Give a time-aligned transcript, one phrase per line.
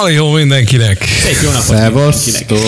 [0.00, 1.04] Hali jó mindenkinek!
[1.24, 2.58] Szép jó napot Szevasztok!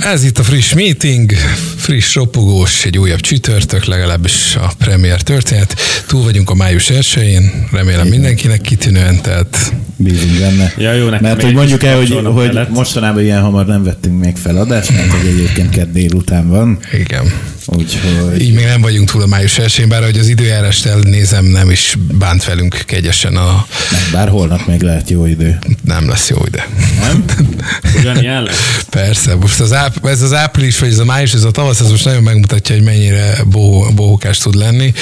[0.00, 1.32] Ez itt a friss meeting,
[1.76, 5.74] friss ropogós, egy újabb csütörtök, legalábbis a premier történet.
[6.06, 9.72] Túl vagyunk a május 1-én, remélem mindenkinek kitűnően, tehát
[10.02, 10.72] Bízunk benne.
[10.78, 12.70] Ja, jó, nekem mert hogy mondjuk el, hogy, hogy kellett.
[12.70, 16.78] mostanában ilyen hamar nem vettünk még fel adást, mert hogy egyébként kedd délután van.
[16.92, 17.32] igen.
[17.66, 21.70] Úgyhogy Így még nem vagyunk túl a május 1 bár ahogy az időjárást elnézem, nem
[21.70, 25.58] is bánt velünk kegyesen a nem, bár holnap még lehet jó idő.
[25.84, 26.68] nem lesz jó ide.
[27.00, 27.24] Nem?
[28.00, 28.84] Ugyanilyen lesz?
[28.90, 31.90] Persze, most az áp, ez az április, vagy ez a május, ez a tavasz, ez
[31.90, 34.92] most nagyon megmutatja, hogy mennyire bohó, bohókás tud lenni.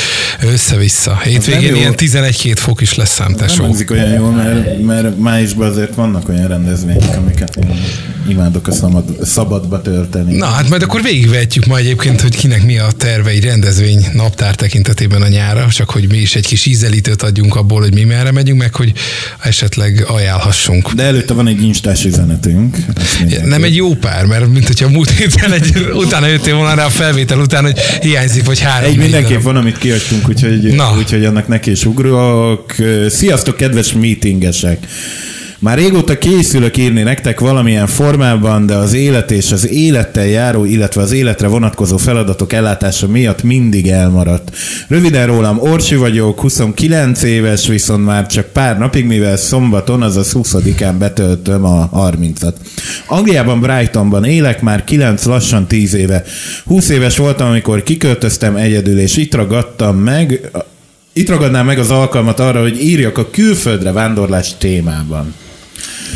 [0.42, 1.20] Össze-vissza.
[1.24, 3.62] Hétvégén ilyen 11-2 fok is lesz szám, Nem tesó.
[3.62, 7.80] hangzik olyan jól, mert, mert májusban azért vannak olyan rendezvények, amiket én
[8.28, 10.36] imádok a szabad, szabadba tölteni.
[10.36, 14.54] Na, hát majd akkor végigvetjük ma egyébként, hogy kinek mi a terve egy rendezvény naptár
[14.54, 18.32] tekintetében a nyára, csak hogy mi is egy kis ízelítőt adjunk abból, hogy mi merre
[18.32, 18.92] megyünk, meg hogy
[19.42, 20.92] esetleg ajánlhassunk.
[20.92, 22.76] De előtte van egy instás üzenetünk.
[23.44, 26.88] Nem egy jó pár, mert mint hogyha múlt héten egy, utána jöttél volna rá a
[26.88, 28.90] felvétel után, hogy hiányzik, vagy három.
[28.90, 30.94] Egy mindenképp van, amit kiadtunk, úgyhogy, Na.
[30.98, 32.74] úgyhogy annak neki is ugrok.
[33.08, 34.69] Sziasztok, kedves meetingesek!
[35.60, 41.02] Már régóta készülök írni nektek valamilyen formában, de az élet és az élettel járó, illetve
[41.02, 44.56] az életre vonatkozó feladatok ellátása miatt mindig elmaradt.
[44.88, 50.94] Röviden rólam Orsi vagyok, 29 éves, viszont már csak pár napig, mivel szombaton, azaz 20-án
[50.98, 52.54] betöltöm a 30-at.
[53.06, 56.24] Angliában, Brightonban élek már 9, lassan 10 éve.
[56.64, 60.50] 20 éves voltam, amikor kiköltöztem egyedül, és itt ragadtam meg,
[61.12, 65.34] itt ragadnám meg az alkalmat arra, hogy írjak a külföldre vándorlás témában.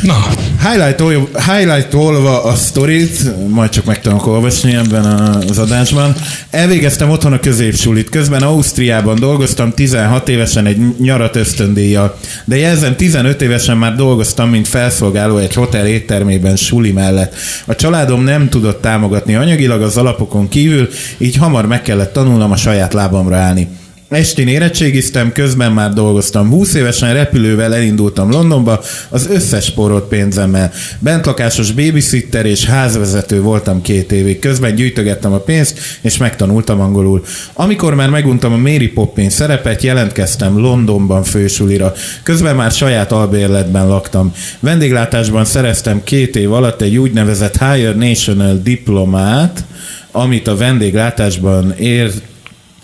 [0.01, 0.27] Na,
[0.69, 5.05] Highlight, highlight-olva a sztorit, majd csak meg tudok olvasni ebben
[5.49, 6.15] az adásban.
[6.49, 13.41] Elvégeztem otthon a középsulit, közben Ausztriában dolgoztam 16 évesen egy nyarat ösztöndíjjal, de jelzem 15
[13.41, 17.35] évesen már dolgoztam, mint felszolgáló egy hotel éttermében suli mellett.
[17.65, 22.57] A családom nem tudott támogatni anyagilag az alapokon kívül, így hamar meg kellett tanulnom a
[22.57, 23.67] saját lábamra állni.
[24.15, 26.49] Estén érettségiztem, közben már dolgoztam.
[26.49, 30.71] 20 évesen repülővel elindultam Londonba, az összes spórolt pénzemmel.
[30.99, 34.39] Bentlakásos babysitter és házvezető voltam két évig.
[34.39, 37.23] Közben gyűjtögettem a pénzt, és megtanultam angolul.
[37.53, 41.93] Amikor már meguntam a Mary Poppins szerepet, jelentkeztem Londonban fősulira.
[42.23, 44.33] Közben már saját albérletben laktam.
[44.59, 49.63] Vendéglátásban szereztem két év alatt egy úgynevezett Higher National diplomát,
[50.11, 52.21] amit a vendéglátásban ért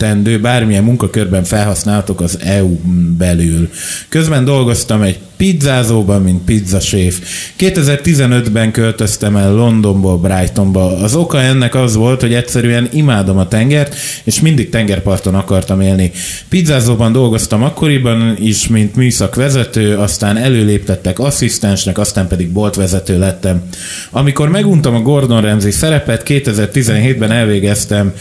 [0.02, 2.78] tendő, bármilyen munkakörben felhasználhatok az EU
[3.18, 3.68] belül.
[4.08, 7.20] Közben dolgoztam egy pizzázóban, mint pizzaséf.
[7.58, 10.96] 2015-ben költöztem el Londonból Brightonba.
[10.96, 16.10] Az oka ennek az volt, hogy egyszerűen imádom a tengert, és mindig tengerparton akartam élni.
[16.48, 23.62] Pizzázóban dolgoztam akkoriban is, mint műszakvezető, aztán előléptettek asszisztensnek, aztán pedig boltvezető lettem.
[24.10, 28.12] Amikor meguntam a Gordon Ramsay szerepet, 2017-ben elvégeztem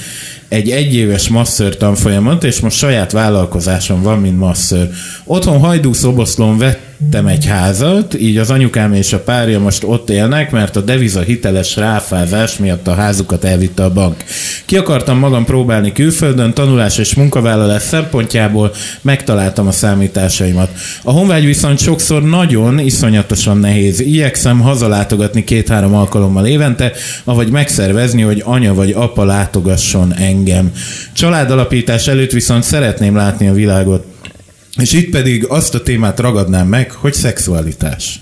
[0.52, 4.90] egy egyéves masször tanfolyamot, és most saját vállalkozásom van, mint masször.
[5.24, 6.58] Otthon Hajdú Szoboszlón
[7.02, 11.20] vettem egy házat, így az anyukám és a párja most ott élnek, mert a deviza
[11.20, 14.24] hiteles ráfázás miatt a házukat elvitte a bank.
[14.66, 20.70] Ki akartam magam próbálni külföldön, tanulás és munkavállalás szempontjából megtaláltam a számításaimat.
[21.04, 24.00] A honvágy viszont sokszor nagyon, iszonyatosan nehéz.
[24.00, 26.92] Igyekszem hazalátogatni két-három alkalommal évente,
[27.24, 30.72] avagy megszervezni, hogy anya vagy apa látogasson engem.
[31.14, 34.11] Családalapítás előtt viszont szeretném látni a világot.
[34.80, 38.22] És itt pedig azt a témát ragadnám meg, hogy szexualitás.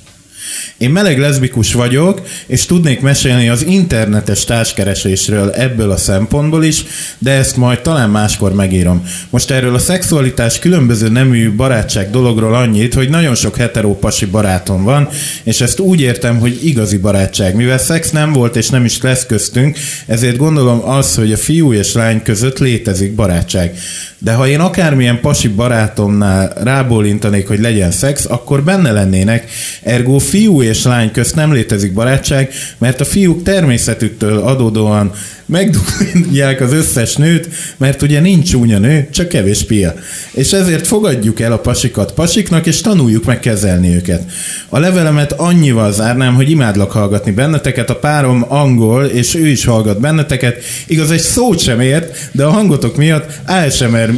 [0.78, 6.84] Én meleg leszbikus vagyok, és tudnék mesélni az internetes társkeresésről ebből a szempontból is,
[7.18, 9.04] de ezt majd talán máskor megírom.
[9.30, 15.10] Most erről a szexualitás különböző nemű barátság dologról annyit, hogy nagyon sok heterópasi barátom van,
[15.44, 17.56] és ezt úgy értem, hogy igazi barátság.
[17.56, 21.74] Mivel szex nem volt és nem is lesz köztünk, ezért gondolom az, hogy a fiú
[21.74, 23.78] és lány között létezik barátság.
[24.18, 29.52] De ha én akármilyen pasi barátomnál rábólintanék, hogy legyen szex, akkor benne lennének.
[29.84, 35.12] Ergo fiú és lány közt nem létezik barátság, mert a fiúk természetüktől adódóan
[35.46, 39.94] megdugják az összes nőt, mert ugye nincs csúnya nő, csak kevés pia.
[40.32, 44.32] És ezért fogadjuk el a pasikat pasiknak, és tanuljuk meg kezelni őket.
[44.70, 50.00] A levelemet annyival zárnám, hogy imádlak hallgatni benneteket, a párom angol, és ő is hallgat
[50.00, 50.64] benneteket.
[50.88, 54.10] Igaz, egy szót sem ért, de a hangotok miatt ASMR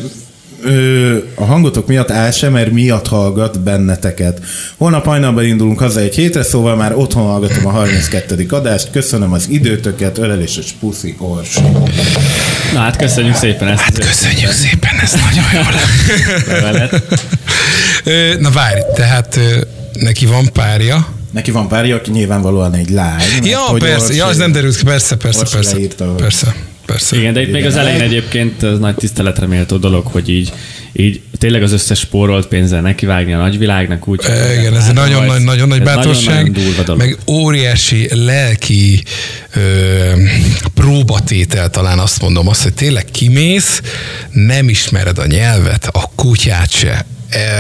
[0.64, 4.40] ö, a hangotok miatt ASMR miatt hallgat benneteket.
[4.78, 8.46] Holnap hajnalban indulunk haza egy hétre, szóval már otthon hallgatom a 32.
[8.50, 8.92] adást.
[8.92, 11.62] Köszönöm az időtöket, öleléses puszi Orsi.
[12.74, 13.82] Na hát köszönjük szépen ezt.
[13.82, 15.62] hát köszönjük szépen, ez nagyon jó.
[18.04, 19.40] Ö, Na várj, tehát
[19.94, 23.22] neki van párja, Neki van párja, aki nyilvánvalóan egy lány.
[23.44, 26.56] Ja, persze, Orsi- ja, az nem derült ki, persze, persze, Orsi persze, leírta, persze,
[26.86, 27.18] persze.
[27.18, 30.52] Igen, de itt még az elején egyébként az nagy tiszteletre méltó dolog, hogy így,
[30.94, 34.24] így tényleg az összes spórolt pénzzel nekivágni a nagyvilágnak úgy.
[34.26, 36.52] E, Igen, ez egy nagyon nagy, nagyon nagy bátorság,
[36.98, 39.04] meg óriási lelki
[39.56, 39.62] ö,
[40.74, 43.82] próbatétel talán azt mondom, azt, hogy tényleg kimész,
[44.32, 47.06] nem ismered a nyelvet, a kutyát se,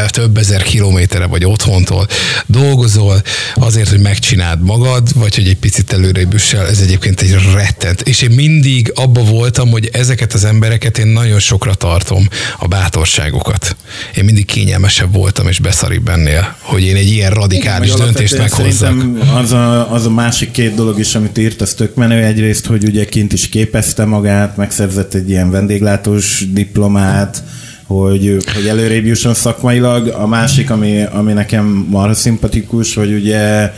[0.07, 2.07] több ezer kilométerre vagy otthontól
[2.45, 3.21] dolgozol
[3.55, 8.01] azért, hogy megcsináld magad, vagy hogy egy picit előrébb üssel, ez egyébként egy rettent.
[8.01, 12.27] És én mindig abba voltam, hogy ezeket az embereket én nagyon sokra tartom,
[12.59, 13.75] a bátorságokat.
[14.15, 18.93] Én mindig kényelmesebb voltam és beszaribb ennél, hogy én egy ilyen radikális Meg döntést meghozzak.
[19.35, 22.23] Az a, az a másik két dolog is, amit írt, az tök menő.
[22.23, 27.43] Egyrészt, hogy ugye kint is képezte magát, megszerzett egy ilyen vendéglátós diplomát,
[27.91, 30.07] hogy, hogy előrébb jusson szakmailag.
[30.07, 33.71] A másik, ami, ami nekem marha szimpatikus, hogy ugye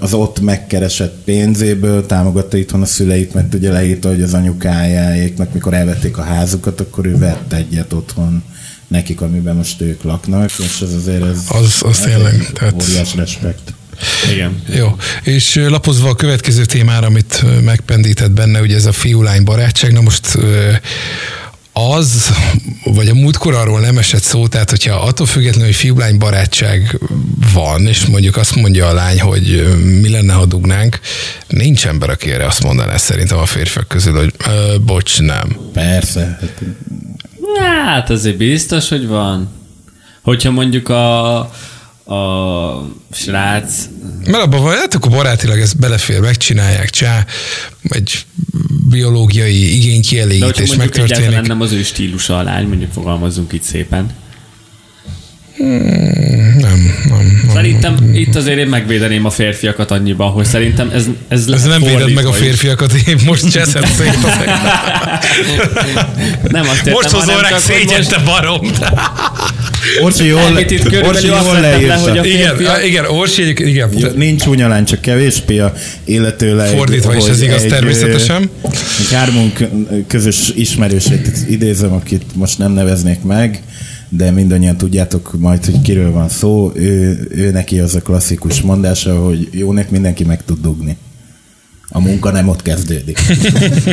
[0.00, 5.74] az ott megkeresett pénzéből támogatta itthon a szüleit, mert ugye leírta, hogy az anyukájáéknak, mikor
[5.74, 8.42] elvették a házukat, akkor ő vett egyet otthon
[8.88, 12.82] nekik, amiben most ők laknak, és ez azért ez, Az- az ez tényleg, egy tehát-
[12.88, 13.72] óriás respekt.
[14.32, 14.62] Igen.
[14.76, 20.00] Jó, és lapozva a következő témára, amit megpendített benne, ugye ez a fiú-lány barátság, na
[20.00, 20.38] most
[21.88, 22.30] az,
[22.84, 26.98] vagy a múltkor arról nem esett szó, tehát hogyha attól függetlenül, hogy fiú-lány barátság
[27.52, 31.00] van, és mondjuk azt mondja a lány, hogy mi lenne, ha dugnánk,
[31.48, 35.56] nincs ember, aki erre azt mondaná szerintem a férfiak közül, hogy ö, bocs, nem.
[35.72, 36.38] Persze.
[37.84, 39.48] Hát azért biztos, hogy van.
[40.22, 41.38] Hogyha mondjuk a,
[42.10, 43.88] a srác
[44.24, 47.26] Mert abban van, hát akkor barátilag ez belefér, megcsinálják, csá,
[47.82, 48.26] egy
[48.90, 51.46] biológiai De hogyha igénykielégítés mondjuk megtörténik.
[51.46, 54.10] nem az ő stílusa a lány, mondjuk fogalmazzunk így szépen.
[55.60, 57.50] Nem, nem, nem.
[57.52, 62.12] Szerintem itt azért én megvédeném a férfiakat annyiban, hogy szerintem ez, ez, Ez nem véded
[62.12, 64.18] meg a férfiakat, én most cseszed szét.
[66.48, 68.70] Nem azt értem, Most hozol rá most- te barom.
[70.02, 70.40] Orsi jól,
[71.02, 71.94] Orsi jól le, leírta.
[71.96, 73.88] hogy a Igen, férfiak- igen, Orsi igen.
[73.96, 75.72] Jó, Nincs csúnya lány, csak kevésbé a
[76.04, 76.68] illetőleg.
[76.76, 78.50] Fordítva is ez igaz egy, természetesen.
[78.98, 79.68] Egy hármunk
[80.06, 83.60] közös ismerősét idézem, akit most nem neveznék meg,
[84.12, 86.72] de mindannyian tudjátok majd, hogy kiről van szó.
[86.74, 90.96] Ő, ő neki az a klasszikus mondása, hogy jónek mindenki meg tud dugni.
[91.88, 93.20] A munka nem ott kezdődik.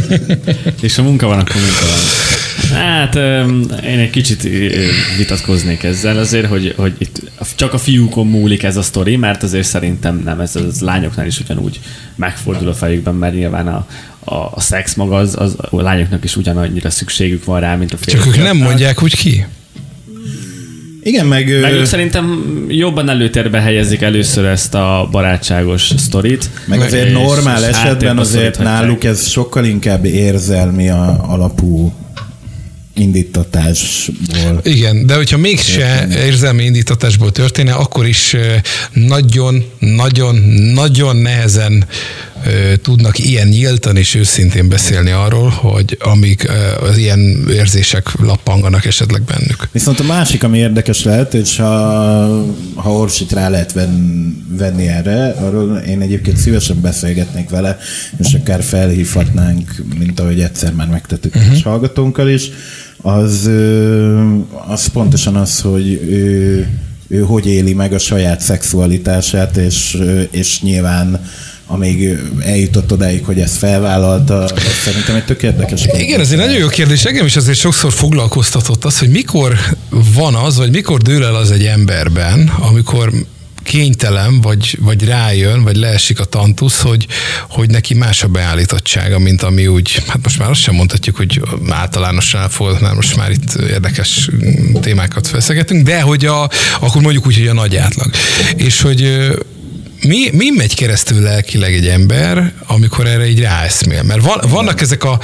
[0.81, 2.27] És a munka van, akkor munka van.
[2.79, 3.15] Hát
[3.83, 4.41] én egy kicsit
[5.17, 9.67] vitatkoznék ezzel azért, hogy, hogy itt csak a fiúkon múlik ez a sztori, mert azért
[9.67, 11.79] szerintem nem, ez az lányoknál is ugyanúgy
[12.15, 13.87] megfordul a fejükben, mert nyilván a,
[14.19, 17.97] a, a szex maga az, az a lányoknak is ugyanannyira szükségük van rá, mint a
[17.97, 18.37] Csak férfiaknak.
[18.37, 19.45] ők nem mondják úgy ki.
[21.07, 21.59] Igen, meg...
[21.61, 26.49] Meg ők szerintem jobban előtérbe helyezik először ezt a barátságos sztorit.
[26.65, 31.93] Meg azért és- normál és esetben azért náluk ez sokkal inkább érzelmi a, alapú
[32.93, 34.59] indítatásból.
[34.63, 38.35] Igen, de hogyha mégse érzelmi indítatásból történne, akkor is
[38.93, 40.35] nagyon, nagyon,
[40.73, 41.85] nagyon nehezen
[42.81, 49.69] tudnak ilyen nyíltan és őszintén beszélni arról, hogy ö, az ilyen érzések lappanganak esetleg bennük.
[49.71, 51.65] Viszont a másik, ami érdekes lehet, és ha,
[52.75, 57.77] ha Orsit rá lehet venni, venni erre, arról én egyébként szívesen beszélgetnék vele,
[58.19, 61.55] és akár felhívhatnánk, mint ahogy egyszer már megtettük uh-huh.
[61.55, 62.49] és hallgatónkkal is,
[63.01, 63.49] az,
[64.67, 66.67] az pontosan az, hogy ő,
[67.07, 69.97] ő hogy éli meg a saját szexualitását, és,
[70.31, 71.21] és nyilván
[71.67, 75.85] amíg eljutott odáig, hogy ezt felvállalta, az szerintem egy tök érdekes.
[75.97, 77.05] Igen, ez egy nagyon jó kérdés.
[77.05, 79.59] Engem is azért sokszor foglalkoztatott az, hogy mikor
[79.89, 83.11] van az, vagy mikor dől el az egy emberben, amikor
[83.63, 87.07] kénytelen, vagy, vagy rájön, vagy leesik a tantusz, hogy,
[87.49, 91.41] hogy neki más a beállítottsága, mint ami úgy, hát most már azt sem mondhatjuk, hogy
[91.69, 94.29] általánosan elfogadott, mert most már itt érdekes
[94.81, 98.11] témákat feszegetünk, de hogy a, akkor mondjuk úgy, hogy a nagy átlag.
[98.55, 99.29] És hogy
[100.01, 104.03] mi, mi megy keresztül lelkileg egy ember, amikor erre így ráeszmél?
[104.03, 105.19] Mert van, vannak, ezek a,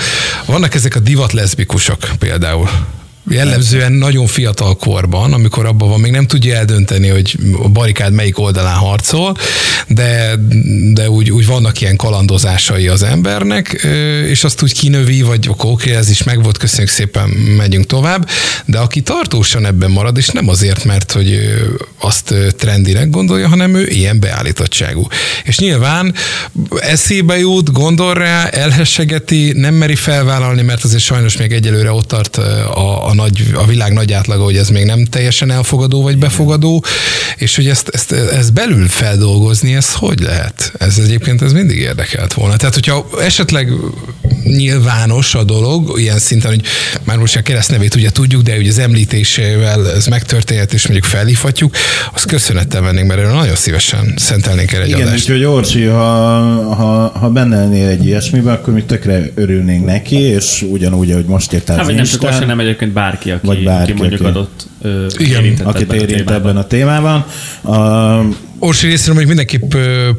[0.45, 2.69] vannak ezek a divat leszbikusok például.
[3.29, 8.39] Jellemzően nagyon fiatal korban, amikor abban van, még nem tudja eldönteni, hogy a barikád melyik
[8.39, 9.37] oldalán harcol,
[9.87, 10.35] de,
[10.93, 13.87] de úgy, úgy vannak ilyen kalandozásai az embernek,
[14.27, 18.29] és azt úgy kinövi, vagy oké, ez is megvolt, köszönjük szépen, megyünk tovább,
[18.65, 21.39] de aki tartósan ebben marad, és nem azért, mert hogy
[21.99, 25.07] azt trendinek gondolja, hanem ő ilyen beállítottságú.
[25.43, 26.13] És nyilván
[26.79, 32.37] eszébe jut, gondol rá, elhessegeti, nem meri felvállalni, mert azért sajnos még egyelőre ott tart
[32.37, 36.17] ö, a, a nagy, a világ nagy átlaga, hogy ez még nem teljesen elfogadó vagy
[36.17, 36.83] befogadó,
[37.37, 40.73] és hogy ezt, ezt, ezt belül feldolgozni, ez hogy lehet?
[40.79, 42.55] Ez egyébként ez mindig érdekelt volna.
[42.55, 43.71] Tehát, hogyha esetleg
[44.43, 46.61] nyilvános a dolog, ilyen szinten, hogy
[47.03, 51.75] már most a keresztnevét ugye tudjuk, de ugye az említésével ez megtörténhet, és mondjuk felhívhatjuk,
[52.13, 55.29] azt köszönettel vennénk, mert erről nagyon szívesen szentelnénk el egy Igen, adást.
[55.29, 55.99] úgyhogy Orsi, ha,
[56.73, 61.53] ha, ha benne lennél egy ilyesmiben, akkor mi tökre örülnénk neki, és ugyanúgy, ahogy most
[61.53, 64.21] írtál Hát, az nem csak Instán, most, hanem egyébként bárki, aki, Vagy bárki, aki mondjuk
[64.21, 66.35] aki- adott ö, Igen, érintett akit ebben a érint témában.
[66.35, 67.25] ebben a témában.
[67.61, 69.73] A, Orsi részéről még mindenképp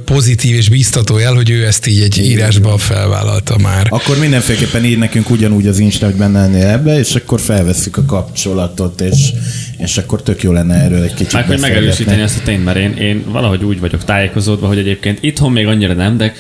[0.04, 3.86] pozitív és bíztató jel, hogy ő ezt így egy írásban felvállalta már.
[3.90, 8.04] akkor mindenféleképpen ír nekünk ugyanúgy az Insta, hogy benne lennél ebbe, és akkor felveszük a
[8.04, 9.32] kapcsolatot, és,
[9.78, 12.76] és akkor tök jó lenne erről egy kicsit Meg hogy megerősíteni ezt a tényt, mert
[12.76, 16.32] én, én valahogy úgy vagyok tájékozódva, hogy egyébként itthon még annyira nem, de,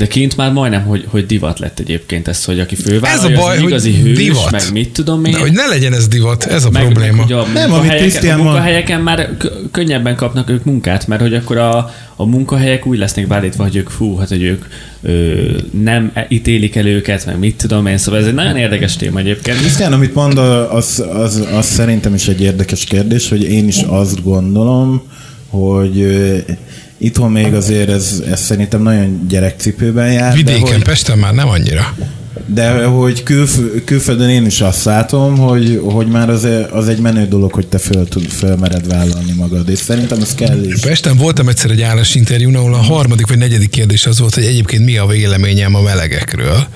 [0.00, 3.42] de kint már majdnem, hogy, hogy divat lett egyébként ez, hogy aki fővállalja, Ez a
[3.42, 4.50] baj, az igazi hogy hős, divat.
[4.50, 5.32] meg mit tudom én.
[5.32, 7.16] De, hogy ne legyen ez divat, ez a meg, probléma.
[7.16, 9.36] Meg, hogy a, Nem, amit munkahelyeken, Krisztián a munkahelyeken már
[9.70, 13.88] könnyebben kapnak ők munkát, mert hogy akkor a, a munkahelyek úgy lesznek beállítva, hogy ők
[13.88, 14.64] fú, hát hogy ők
[15.02, 15.34] ö,
[15.82, 19.58] nem ítélik el őket, meg mit tudom én, szóval ez egy nagyon érdekes téma egyébként.
[19.58, 20.38] Krisztián, amit mond,
[20.70, 25.02] az, az, az szerintem is egy érdekes kérdés, hogy én is azt gondolom,
[25.48, 26.36] hogy ö,
[27.00, 30.30] itthon még azért ez, ez szerintem nagyon gyerekcipőben jár.
[30.30, 31.94] de Vidéken, hogy, Pesten már nem annyira.
[32.46, 37.26] de hogy külf, külföldön én is azt látom, hogy, hogy már az, az egy menő
[37.26, 40.80] dolog, hogy te föl, tud, föl mered vállalni magad, és szerintem ez kell is.
[40.80, 44.84] Pesten voltam egyszer egy állásinterjún, ahol a harmadik vagy negyedik kérdés az volt, hogy egyébként
[44.84, 46.66] mi a véleményem a melegekről.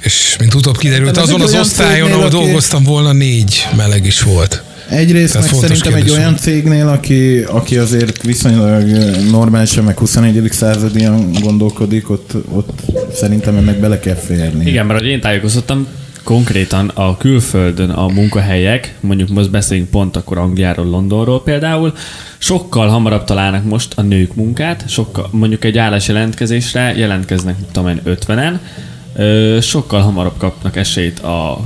[0.00, 4.62] És mint utóbb kiderült, Hát azon az osztályon, ahol dolgoztam volna, négy meleg is volt.
[4.94, 6.40] Egyrészt meg szerintem egy kérdés olyan volt.
[6.40, 8.82] cégnél, aki, aki azért viszonylag
[9.30, 10.48] normálisan, meg 21.
[10.50, 12.82] századian gondolkodik, ott, ott
[13.12, 14.66] szerintem ennek bele kell férni.
[14.66, 15.86] Igen, mert hogy én tájékozottam,
[16.22, 21.92] konkrétan a külföldön a munkahelyek, mondjuk most beszélünk pont akkor Angliáról, Londonról például,
[22.38, 28.58] sokkal hamarabb találnak most a nők munkát, sokkal, mondjuk egy állásjelentkezésre jelentkeznek, tudom én, 50-en,
[29.16, 31.60] ö, sokkal hamarabb kapnak esélyt a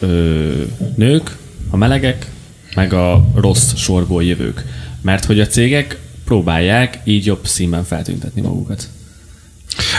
[0.00, 0.48] ö,
[0.96, 1.36] nők,
[1.70, 2.31] a melegek,
[2.74, 4.64] meg a rossz sorból jövők.
[5.00, 8.88] Mert hogy a cégek próbálják így jobb színben feltüntetni magukat.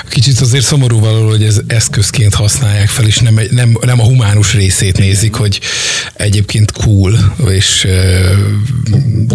[0.10, 4.54] Kicsit azért szomorú való, hogy ez eszközként használják fel, és nem, nem, nem a humánus
[4.54, 5.60] részét nézik, hogy
[6.14, 7.88] egyébként cool, és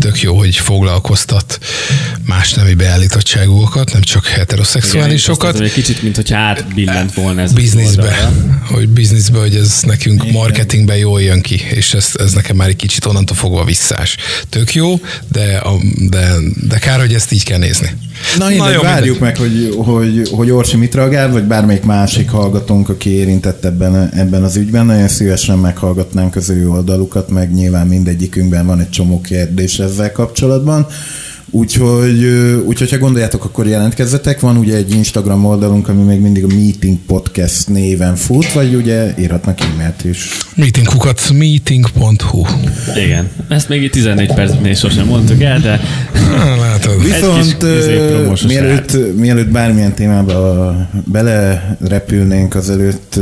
[0.00, 1.58] tök jó, hogy foglalkoztat
[2.26, 5.54] más nemi beállítottságúakat, nem csak heteroszexuálisokat.
[5.54, 8.32] Igen, egy kicsit, mint hogyha átbillent volna ez a bizniszbe,
[8.70, 12.76] hogy bizniszbe, hogy ez nekünk marketingben jól jön ki, és ez, ez nekem már egy
[12.76, 14.16] kicsit onnantól fogva visszás.
[14.48, 15.00] Tök jó,
[15.32, 16.28] de, a, de,
[16.68, 17.96] de kár, hogy ezt így kell nézni.
[18.38, 22.88] Na, Na jó, várjuk meg, hogy, hogy, hogy Orsi mit reagál, vagy bármelyik másik hallgatónk,
[22.88, 24.86] aki érintett ebben, ebben az ügyben.
[24.86, 30.86] Nagyon szívesen meghallgatnánk az ő oldalukat, meg nyilván mindegyikünkben van egy csomó kérdés ezzel kapcsolatban.
[31.50, 32.24] Úgyhogy,
[32.64, 34.40] úgyhogy ha gondoljátok, akkor jelentkezzetek.
[34.40, 39.14] Van ugye egy Instagram oldalunk, ami még mindig a Meeting Podcast néven fut, vagy ugye
[39.18, 40.28] írhatnak e-mailt is.
[40.54, 42.44] Meetingkukat meeting.hu
[43.04, 43.28] Igen.
[43.48, 45.80] Ezt még itt 14 percnél sosem mondtuk el, de
[46.60, 47.02] Látod.
[47.02, 53.16] Viszont középpromósos mielőtt, mielőtt bármilyen témába belerepülnénk, azelőtt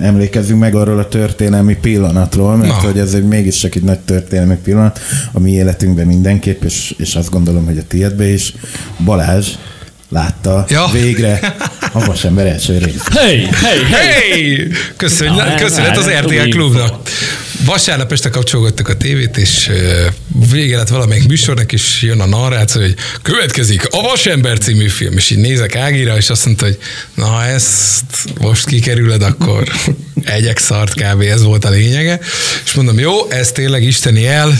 [0.00, 2.88] emlékezzünk meg arról a történelmi pillanatról, mert Na.
[2.88, 5.00] hogy ez egy mégiscsak egy nagy történelmi pillanat
[5.32, 8.52] a mi életünkben mindenképp, és, és azt gondolom, hogy a tiédbe is.
[9.04, 9.48] Balázs
[10.08, 10.88] látta Ja.
[10.92, 11.56] végre
[11.92, 13.08] a vasember első részt.
[13.18, 14.30] hey, hey, hey!
[14.30, 14.68] Hey!
[14.96, 17.08] Köszönj, Na, köszönet az RTL klubnak.
[17.64, 19.70] Vasárnap este kapcsolgattuk a tévét, és
[20.50, 25.30] vége lett valamelyik műsornak, és jön a narráció, hogy következik a Vasember című film, és
[25.30, 26.78] így nézek Ágira, és azt mondta, hogy
[27.14, 28.04] na, ha ezt
[28.40, 29.68] most kikerüled, akkor
[30.24, 31.20] egyek szart kb.
[31.20, 32.18] ez volt a lényege.
[32.64, 34.58] És mondom, jó, ez tényleg isteni el,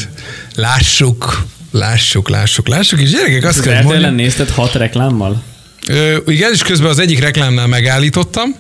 [0.55, 5.43] lássuk, lássuk, lássuk, lássuk, és gyerekek azt Az kell mondani, nézted hat reklámmal?
[5.89, 8.55] Ö, igen, és közben az egyik reklámnál megállítottam,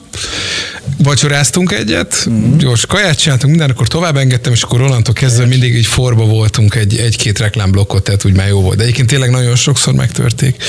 [1.02, 2.56] vacsoráztunk egyet, mm.
[2.56, 6.74] gyors kaját csináltunk, minden, akkor tovább engedtem, és akkor onnantól kezdve mindig így forba voltunk
[6.74, 8.76] egy, egy-két reklámblokkot, tehát úgy már jó volt.
[8.76, 10.62] De egyébként tényleg nagyon sokszor megtörték.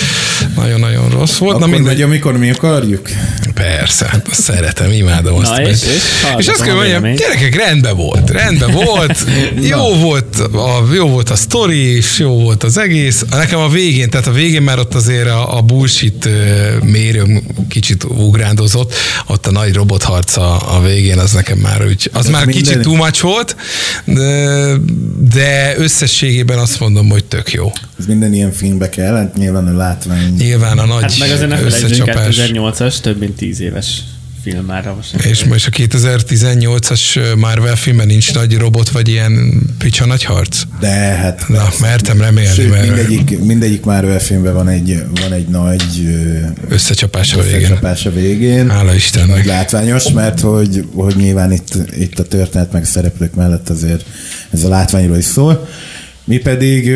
[0.56, 1.56] Nagyon-nagyon rossz volt.
[1.56, 1.94] Akkor Na mindegy.
[1.98, 3.10] megy, amikor mi akarjuk.
[3.54, 5.52] Persze, hát azt szeretem, imádom azt.
[5.52, 5.88] Na, és- és
[6.38, 9.26] és azt kell mondjam, gyerekek, rendben volt, rendben volt,
[9.74, 13.26] jó volt, a, jó volt a sztori, és jó volt az egész.
[13.30, 16.30] Nekem a végén, tehát a végén már ott azért a, a bullshit
[16.84, 18.94] mérőm kicsit ugrándozott,
[19.32, 22.96] ott a nagy robotharca a végén, az nekem már úgy, az már minden- kicsit too
[22.96, 23.56] much volt,
[24.06, 24.74] de,
[25.20, 27.72] de összességében azt mondom, hogy tök jó.
[28.00, 30.34] Ez minden ilyen filmbe kell, hát nyilván a látvány.
[30.38, 32.38] Nyilván a nagy Hát meg azért ne összecsapás.
[32.40, 34.02] 2008-as, több mint 10 éves
[34.42, 34.94] film már
[35.24, 40.62] És most a 2018-as Marvel filmben nincs nagy robot, vagy ilyen picsa nagy harc?
[40.80, 41.46] De hát...
[41.48, 45.84] Na, mertem remélni, Sőt, mert mindegyik, mindegyik Marvel filmben van egy, van egy nagy
[46.70, 47.60] összecsapás a végén.
[47.60, 48.70] összecsapás a végén.
[48.70, 49.46] Hála Nagy Istennek.
[49.46, 54.06] látványos, mert hogy, hogy nyilván itt, itt a történet meg a szereplők mellett azért
[54.50, 55.68] ez a látványról is szól.
[56.32, 56.92] Mi pedig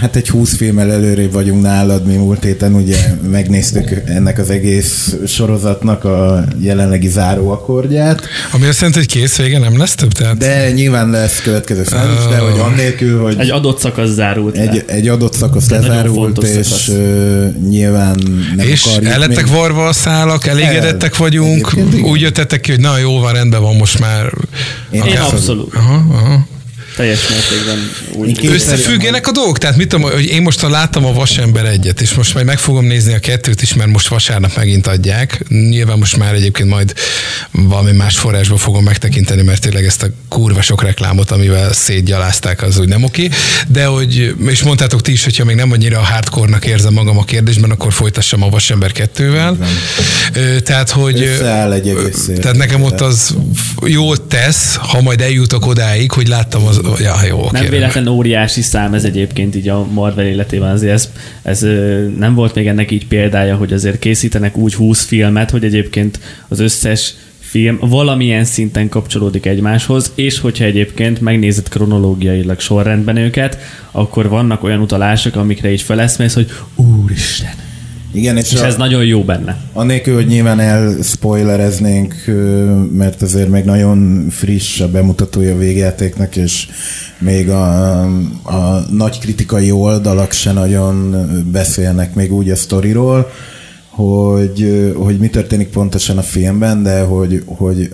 [0.00, 2.96] hát egy 20 filmmel előrébb vagyunk nálad, mi múlt héten ugye
[3.30, 9.78] megnéztük ennek az egész sorozatnak a jelenlegi záróakordját, Ami azt jelenti, hogy kész vége nem
[9.78, 10.12] lesz több?
[10.12, 14.56] Tehát de nyilván lesz következő szám is, de hogy annélkül, hogy Egy adott szakasz zárult
[14.56, 14.62] le.
[14.62, 16.90] egy, egy adott szakasz nagyon lezárult, és szakasz.
[17.68, 18.16] nyilván
[18.56, 21.18] nem és akarjuk el lettek még- varva a szálak, elégedettek El.
[21.18, 24.32] vagyunk, úgy jöttetek ki, hogy na jó van, rendben van most már.
[24.90, 25.74] Én Én abszolút.
[25.74, 26.46] Aha, aha.
[26.98, 28.46] Teljes mértékben úgy.
[28.46, 29.58] Összefüggenek a dolgok?
[29.58, 32.84] Tehát mit tudom, hogy én most láttam a Vasember egyet, és most majd meg fogom
[32.84, 35.44] nézni a kettőt is, mert most vasárnap megint adják.
[35.48, 36.94] Nyilván most már egyébként majd
[37.50, 42.78] valami más forrásból fogom megtekinteni, mert tényleg ezt a kurva sok reklámot, amivel szétgyalázták, az
[42.78, 43.28] úgy nem oké.
[43.68, 47.70] De hogy, és mondtátok ti is, hogyha még nem annyira hardcore-nak érzem magam a kérdésben,
[47.70, 49.56] akkor folytassam a Vasember kettővel.
[50.62, 51.22] Tehát, hogy...
[51.22, 52.30] Összeáll egy egész.
[52.40, 53.34] Tehát nekem ott az
[53.86, 56.80] jót tesz, ha majd eljutok odáig, hogy láttam az...
[56.98, 57.58] Ja, jó, oké.
[57.60, 61.10] Nem véletlen óriási szám ez egyébként így a Marvel életében, azért ez,
[61.42, 61.60] ez
[62.18, 66.18] nem volt még ennek így példája, hogy azért készítenek úgy 20 filmet, hogy egyébként
[66.48, 73.58] az összes film valamilyen szinten kapcsolódik egymáshoz, és hogyha egyébként megnézed kronológiailag sorrendben őket,
[73.90, 77.54] akkor vannak olyan utalások, amikre így feleszmész, hogy úristen,
[78.12, 79.56] Igen, és, és a, ez nagyon jó benne.
[79.72, 82.14] Annélkül, hogy nyilván elspoilereznénk,
[82.92, 86.68] mert azért még nagyon friss a bemutatója a végjátéknak, és
[87.18, 88.02] még a,
[88.42, 91.16] a nagy kritikai oldalak se nagyon
[91.52, 93.30] beszélnek még úgy a sztoriról,
[93.88, 97.90] hogy, hogy mi történik pontosan a filmben, de hogy, hogy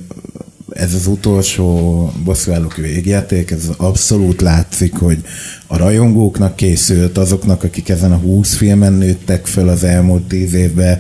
[0.75, 5.19] ez az utolsó bosszúállók végjáték, ez abszolút látszik, hogy
[5.67, 10.99] a rajongóknak készült, azoknak, akik ezen a 20 filmen nőttek föl az elmúlt 10 évben,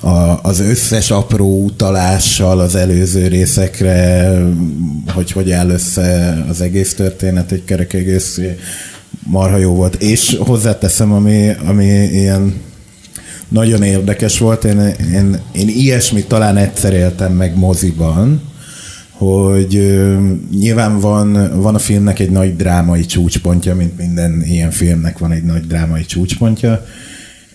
[0.00, 4.32] a, az összes apró utalással az előző részekre,
[5.14, 8.40] hogy hogy áll össze az egész történet, egy kerek egész
[9.26, 9.94] marha jó volt.
[9.94, 12.54] És hozzáteszem, ami, ami ilyen
[13.48, 14.64] nagyon érdekes volt.
[14.64, 14.80] Én,
[15.12, 18.49] én, én ilyesmit talán egyszer éltem meg moziban,
[19.20, 20.18] hogy ö,
[20.50, 25.42] nyilván van, van a filmnek egy nagy drámai csúcspontja, mint minden ilyen filmnek van egy
[25.42, 26.86] nagy drámai csúcspontja,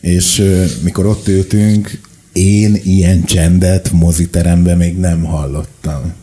[0.01, 0.43] és
[0.83, 1.99] mikor ott ültünk,
[2.33, 6.13] én ilyen csendet moziteremben még nem hallottam.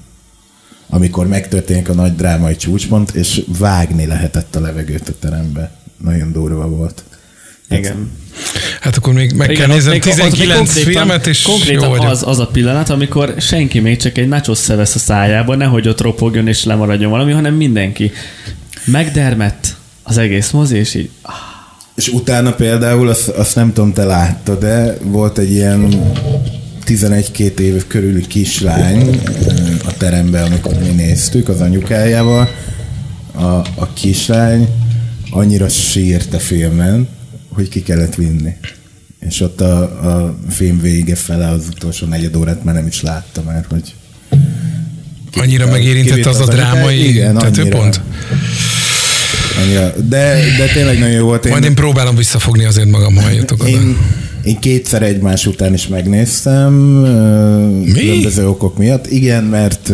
[0.88, 5.76] Amikor megtörténik a nagy drámai csúcspont, és vágni lehetett a levegőt a terembe.
[5.96, 7.04] Nagyon durva volt.
[7.78, 8.10] Igen.
[8.80, 12.38] Hát akkor még meg Igen, kell még 19 konkrétan- filmet, és Konkrétan jó az, az
[12.38, 16.64] a pillanat, amikor senki még csak egy nachos szevesz a szájába, nehogy ott ropogjon és
[16.64, 18.12] lemaradjon valami, hanem mindenki
[18.84, 21.32] megdermett az egész mozi, és így ah,
[21.94, 26.12] És utána például, azt, azt nem tudom, te láttad, de volt egy ilyen
[26.86, 29.20] 11-2 év körüli kislány
[29.84, 32.48] a teremben, amikor mi néztük az anyukájával.
[33.34, 34.68] A, a kislány
[35.30, 37.08] annyira sírt a filmen,
[37.54, 38.50] hogy ki kellett vinni.
[39.20, 43.42] És ott a, a film vége fele az utolsó negyed órát már nem is látta
[43.42, 43.94] már, hogy
[45.36, 48.00] Annyira megérintett az a drámai Igen, tetőpont.
[49.64, 49.92] annyira.
[50.08, 51.44] De, de tényleg nagyon jó volt.
[51.44, 53.70] Én- Majd én próbálom visszafogni azért magam, ha eljutok oda.
[53.70, 53.96] Én,
[54.44, 59.06] én kétszer egymás után is megnéztem, ö, különböző okok miatt.
[59.10, 59.92] Igen, mert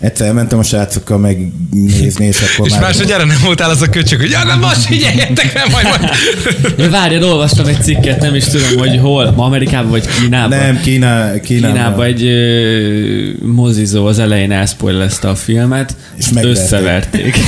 [0.00, 2.80] egyszer elmentem a srácokkal megnézni, és akkor És már...
[2.80, 6.10] másodjára nem voltál az a köcsög, hogy ja, nem most figyeljetek, nem majd majd.
[6.78, 10.58] Ja, várjad, olvastam egy cikket, nem is tudom, hogy hol, ma Amerikában vagy Kínában.
[10.58, 11.40] Nem, Kína, Kínában.
[11.40, 17.36] Kínában egy ö, mozizó az elején elspoilezte a filmet, És összeverték.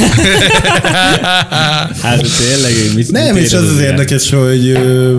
[2.02, 5.18] hát tényleg, én mit Nem, mit és az az érdekes, hogy ö,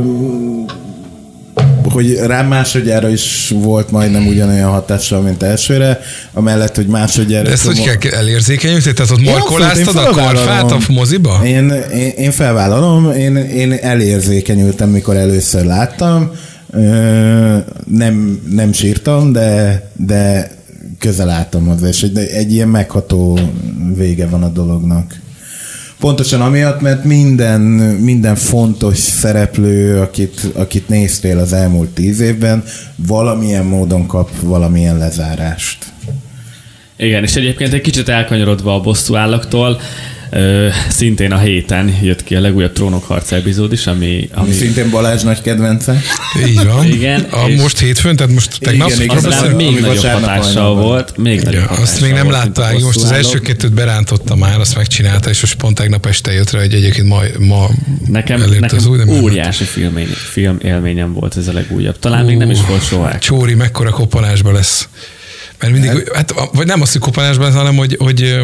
[1.91, 5.99] hogy rám másodjára is volt majdnem ugyanolyan hatással, mint elsőre,
[6.33, 7.43] amellett, hogy másodjára...
[7.43, 8.81] De ezt hogy tudom- kell elérzékenyülni?
[8.81, 11.41] Tehát ott markoláztad a karfát a moziba?
[11.45, 16.31] Én, én, én felvállalom, én, én elérzékenyültem, mikor először láttam.
[17.85, 20.51] Nem, nem sírtam, de, de
[20.99, 23.39] közel álltam hozzá, és egy, egy ilyen megható
[23.95, 25.19] vége van a dolognak.
[25.99, 27.61] Pontosan amiatt, mert minden,
[28.01, 32.63] minden fontos szereplő, akit, akit néztél az elmúlt tíz évben,
[32.95, 35.85] valamilyen módon kap valamilyen lezárást.
[36.97, 39.79] Igen, és egyébként egy kicsit elkanyarodva a bosszú állaktól,
[40.31, 44.89] Ö, szintén a héten jött ki a legújabb Trónok harca epizód is, ami, Ami szintén
[44.89, 46.01] Balázs nagy kedvence.
[46.47, 46.85] Így van.
[46.85, 48.87] Igen, A, és- most hétfőn, tehát most tegnap.
[48.89, 49.17] Igen, igen.
[49.17, 52.67] az Aztán rám még nagyobb hatással volt, még nagyobb Ja, hatással azt még nem látta,
[52.83, 56.59] most az első kettőt berántotta már, azt megcsinálta, és most pont tegnap este jött rá,
[56.59, 57.69] hogy egyébként ma, ma
[58.07, 59.95] Nekem, elért nekem az új, óriási film,
[60.31, 61.99] film élményem volt ez a legújabb.
[61.99, 63.17] Talán még nem is volt soha.
[63.17, 64.87] Csóri mekkora kopanásba lesz.
[65.59, 68.37] Mert mindig, hát, vagy nem azt, hogy kopanásban, lesz, hanem hogy, hogy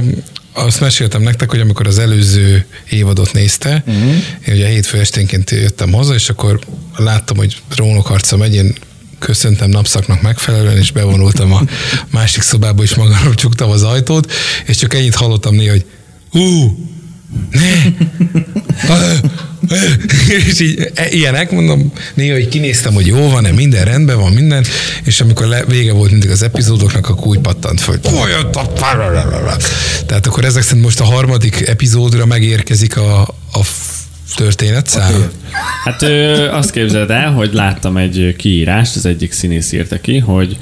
[0.56, 4.13] azt meséltem nektek, hogy amikor az előző évadot nézte, uh-huh.
[4.48, 6.60] én ugye hétfő esténként jöttem haza, és akkor
[6.98, 8.76] láttam, hogy Rónokharca megy, én
[9.20, 11.62] köszöntem napszaknak megfelelően, és bevonultam a
[12.10, 14.32] másik szobába, és magamról csuktam az ajtót,
[14.65, 15.86] és csak ennyit hallottam néha, hogy
[16.32, 16.68] ne,
[20.48, 24.65] és így e- ilyenek, mondom, néha hogy kinéztem, hogy jó van-e, minden rendben van, minden,
[25.04, 27.93] és amikor le, vége volt mindig az epizódoknak, akkor úgy pattant a
[30.06, 33.21] Tehát akkor ezek szerint most a harmadik epizódra megérkezik a,
[33.54, 33.62] a
[34.36, 35.32] történetszám.
[35.84, 40.58] Hát ö, azt képzeld el, hogy láttam egy kiírást, az egyik színész írta ki, hogy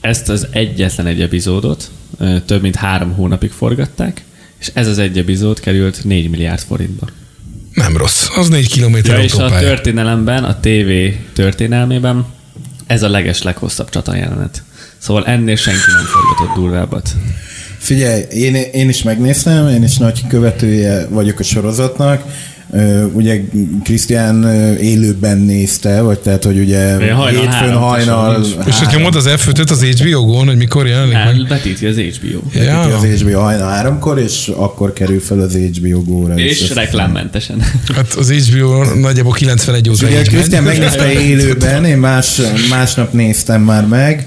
[0.00, 4.24] ezt az egyetlen egy epizódot ö, több mint három hónapig forgatták,
[4.58, 7.06] és ez az egy epizód került 4 milliárd forintba.
[7.72, 8.28] Nem rossz.
[8.36, 10.90] Az négy kilométer Ja, és a történelemben, a TV
[11.32, 12.26] történelmében
[12.86, 14.62] ez a leges leghosszabb csatajelenet.
[14.98, 17.10] Szóval ennél senki nem forgatott durvábbat.
[17.78, 22.22] Figyelj, én, én is megnéztem, én is nagy követője vagyok a sorozatnak.
[23.12, 23.40] Ugye
[23.84, 24.44] Krisztián
[24.80, 29.70] élőben nézte, vagy tehát, hogy ugye Én hajnal hétfőn hajnal És hogy nyomod az F5-öt
[29.70, 31.26] az HBO-gon, hogy mikor jelenik meg?
[31.26, 32.40] Elvetíti az HBO.
[32.54, 32.62] ja.
[32.62, 32.80] Ja.
[32.80, 36.34] az HBO hajnal háromkor, és akkor kerül fel az HBO góra.
[36.34, 37.62] És ezt- reklámmentesen.
[37.94, 43.86] Hát az HBO nagyjából 91 óta Ugye Krisztián megnézte élőben, én más, másnap néztem már
[43.86, 44.22] meg,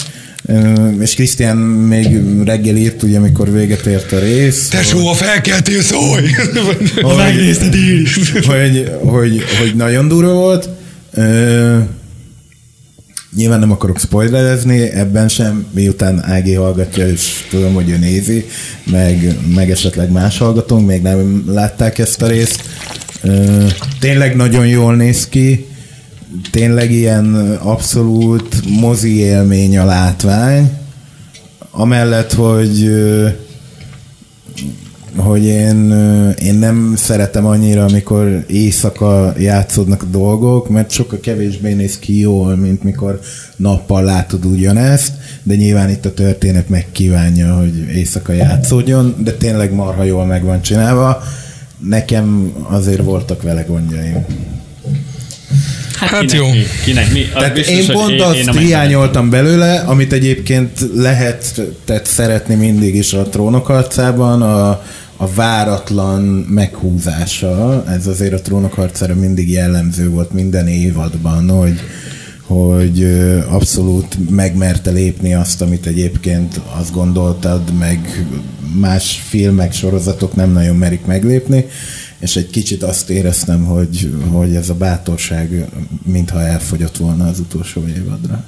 [1.00, 4.68] és Krisztián még reggel írt, ugye, amikor véget ért a rész.
[4.68, 6.30] Tesó, ha felkeltél, szólj!
[7.02, 8.32] Ha megnézted is.
[8.32, 10.70] Hogy, hogy, hogy nagyon durva volt.
[13.36, 18.46] Nyilván nem akarok spoilerezni, ebben sem, miután Ági hallgatja, és tudom, hogy ő nézi,
[18.92, 22.64] meg, meg esetleg más hallgatónk, még nem látták ezt a részt.
[24.00, 25.66] Tényleg nagyon jól néz ki,
[26.52, 30.72] tényleg ilyen abszolút mozi élmény a látvány,
[31.72, 32.89] amellett, hogy
[35.15, 35.92] hogy én,
[36.42, 42.56] én nem szeretem annyira, amikor éjszaka játszódnak a dolgok, mert sokkal kevésbé néz ki jól,
[42.56, 43.20] mint mikor
[43.56, 45.13] nappal látod ugyanezt,
[45.44, 50.62] de nyilván itt a történet megkívánja, hogy éjszaka játszódjon, de tényleg marha jól meg van
[50.62, 51.24] csinálva.
[51.80, 54.26] Nekem azért voltak vele gondjaim.
[56.00, 56.50] Hát kinek jó.
[56.50, 56.64] Mi?
[56.86, 57.22] Kinek mi?
[57.22, 62.96] Az Tehát biztos, én pont én- azt én hiányoltam belőle, amit egyébként lehetett szeretni mindig
[62.96, 64.70] is a trónok arcában, a,
[65.18, 67.84] a váratlan meghúzása.
[67.88, 71.80] Ez azért a trónok arcára mindig jellemző volt minden évadban, hogy,
[72.42, 73.04] hogy
[73.50, 78.26] abszolút megmerte lépni azt, amit egyébként azt gondoltad, meg
[78.80, 81.66] más filmek, sorozatok nem nagyon merik meglépni,
[82.20, 85.66] és egy kicsit azt éreztem, hogy, hogy ez a bátorság
[86.04, 88.44] mintha elfogyott volna az utolsó évadra.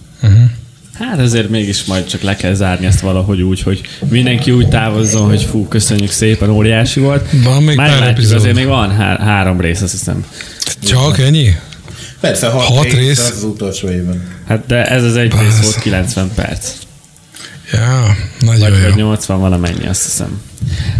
[0.93, 5.27] Hát ezért mégis majd csak le kell zárni ezt valahogy úgy, hogy mindenki úgy távozzon,
[5.29, 7.29] hogy fú, köszönjük szépen, óriási volt.
[7.43, 8.37] Van még Már pár látjuk, epizód.
[8.37, 10.25] azért még van há- három rész, azt hiszem.
[10.83, 11.49] Csak ennyi?
[12.19, 13.29] Persze, hat, Hat rész, rész?
[13.29, 14.23] az utolsó évben.
[14.47, 16.71] Hát de ez az egy rész volt 90 perc.
[17.71, 18.95] Ja, nagyon vagy jó.
[18.95, 20.41] 80 valamennyi, azt hiszem.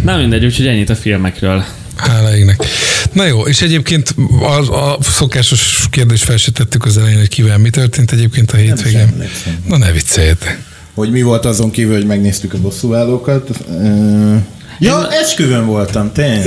[0.03, 1.63] Na mindegy, úgyhogy ennyit a filmekről.
[2.07, 2.65] Hála égnek.
[3.13, 7.57] Na jó, és egyébként a, a szokásos kérdést fel se tettük az elején, hogy kivel
[7.57, 9.23] mi történt egyébként a hétvégén.
[9.67, 10.59] Na ne vicceljetek.
[10.93, 13.49] Hogy mi volt azon kívül, hogy megnéztük a bosszúállókat.
[13.69, 14.35] Ö,
[14.83, 16.43] Ja, esküvőn voltam, tényleg.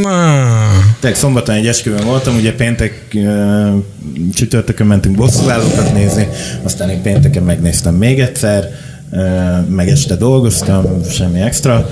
[0.00, 0.48] Na.
[1.00, 3.16] Tényleg szombaton egy esküvőn voltam, ugye péntek,
[4.34, 6.28] csütörtökön mentünk bosszúállókat nézni,
[6.62, 8.68] aztán én pénteken megnéztem még egyszer,
[9.68, 11.90] meg este dolgoztam, semmi extra,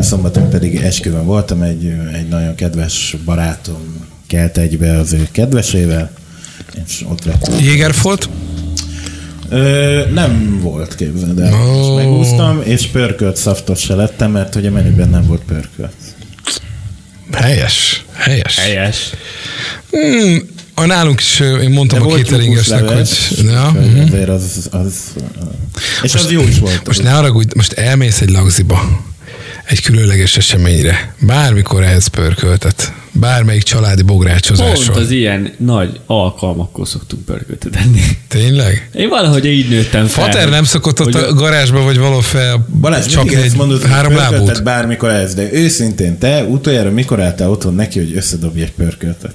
[0.00, 6.10] szombaton pedig esküvőn voltam, egy, egy nagyon kedves barátom kelt egybe az ő kedvesével,
[6.86, 7.60] és ott vettünk.
[7.60, 8.28] Jégerfolt?
[9.48, 11.52] Ö, nem volt, képzeld el.
[11.52, 11.80] Ó.
[11.80, 15.92] És megúsztam, és pörkölt szaftos se lettem, mert hogy a menüben nem volt pörkölt.
[17.32, 18.04] Helyes.
[18.12, 18.58] Helyes.
[18.58, 19.10] Helyes.
[19.90, 23.08] Hmm, a nálunk is, én mondtam De a cateringesnek, hogy...
[23.44, 24.00] Ja, mhm.
[24.00, 24.94] azért az, az,
[26.02, 26.86] és az jó is volt.
[26.86, 29.04] Most ne haragudj, most elmész egy lagziba.
[29.64, 31.14] Egy különleges eseményre.
[31.20, 32.92] Bármikor ehhez pörköltet.
[33.12, 34.94] Bármelyik családi Pont bográcsozáson.
[34.96, 38.00] az ilyen nagy alkalmakkor szoktunk pörköltet enni.
[38.28, 38.88] Tényleg?
[38.94, 40.24] Én valahogy így nőttem fel.
[40.24, 44.62] Fater nem szokott ott a garázsba, vagy való fel Balázs, csak egy mondod, három lábút.
[44.62, 49.34] bármikor ez, de őszintén te utoljára mikor álltál otthon neki, hogy összedobj egy pörköltet?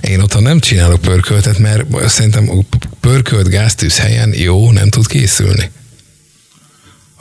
[0.00, 2.64] Én otthon nem csinálok pörköltet, mert szerintem
[3.00, 5.70] pörkölt gáztűz helyen jó, nem tud készülni.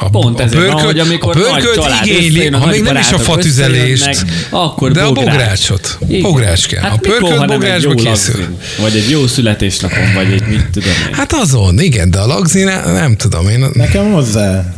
[0.02, 2.82] A, Pont ezért van, hogy amikor a nagy pörkölt család igényli, összejön, a ha még
[2.82, 5.34] nem is a fatüzelést, akkor de a bogrács.
[5.36, 5.98] bográcsot.
[6.08, 6.22] Igen.
[6.22, 6.82] Bogrács kell.
[6.82, 8.40] Hát a pörkölt bográcsba készül.
[8.40, 11.14] lagzin, Vagy egy jó születésnapon, vagy egy mit tudom én.
[11.14, 13.66] Hát azon, igen, de a lagzina, nem tudom, én...
[13.74, 14.74] Nekem hozzá,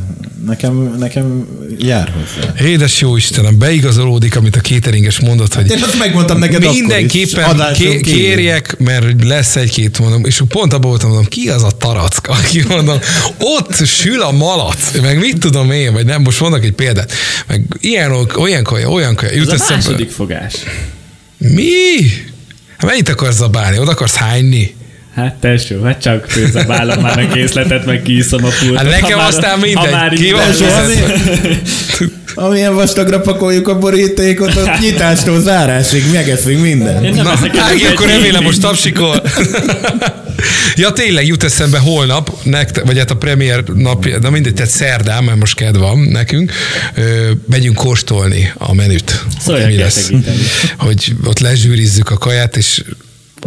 [0.46, 2.54] nekem, nekem jár hozzá.
[2.68, 7.56] Édes jó Istenem, beigazolódik, amit a cateringes mondott, hogy Én azt megmondtam neked Mindenképpen akkor
[7.56, 11.64] is, adáson ké- kérjek, mert lesz egy-két mondom, és pont abban voltam, mondom, ki az
[11.64, 13.00] a tarack, aki mondom,
[13.38, 17.12] ott sül a malac, meg mit tudom én, vagy nem, most mondok egy példát,
[17.48, 19.76] meg ilyen, olyan kaja, olyan kaja, jut Ez a eszembe.
[19.76, 20.54] második fogás.
[21.38, 21.74] Mi?
[22.78, 23.78] Hát mennyit akarsz zabálni?
[23.80, 24.76] Oda akarsz hányni?
[25.16, 28.78] Hát tesó, hát csak főzabálom már a készletet, meg kiiszom a pultot.
[28.78, 30.42] Hát nekem ha már- aztán ha mindegy, már ki így van?
[32.36, 37.04] Amilyen vastagra pakoljuk a borítékot, ott nyitástól zárásig megeszünk minden.
[37.04, 39.22] Én nem Na, Ági, akkor remélem most tapsikol.
[40.76, 45.24] ja, tényleg jut eszembe holnap, nekte, vagy hát a premier napja, de mindegy, tehát szerdán,
[45.24, 46.52] mert most kedv van nekünk,
[46.96, 49.24] ö, megyünk kóstolni a menüt.
[49.46, 50.06] Szóljak, Mi lesz.
[50.06, 50.38] segíteni.
[50.78, 52.84] Hogy ott lezsűrizzük a kaját, és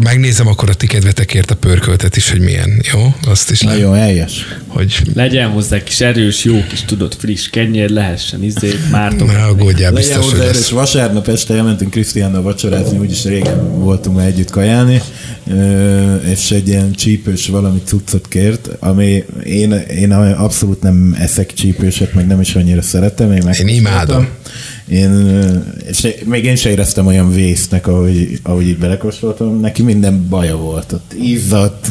[0.01, 2.81] megnézem akkor a ti kedvetekért a pörköltet is, hogy milyen.
[2.93, 3.15] Jó?
[3.27, 4.47] Azt is le, Nagyon helyes.
[4.67, 9.27] hogy Legyen hozzá kis erős, jó kis tudott friss kenyér, lehessen izé, mártok.
[9.33, 10.71] ne aggódjál, Legyen biztos, hogy hozzá erős.
[10.71, 15.01] Vasárnap este elmentünk Krisztiánnal vacsorázni, úgyis régen voltunk már együtt kajálni,
[16.31, 22.27] és egy ilyen csípős valami cuccot kért, ami én, én abszolút nem eszek csípőset, meg
[22.27, 23.27] nem is annyira szeretem.
[23.33, 23.75] Én, megkóstoltam.
[23.77, 24.29] imádom.
[24.88, 25.35] Én,
[25.88, 29.61] és még én se éreztem olyan vésznek, ahogy, ahogy így belekóstoltam.
[29.61, 30.92] Neki minden baja volt.
[30.92, 31.87] Ott izzadt,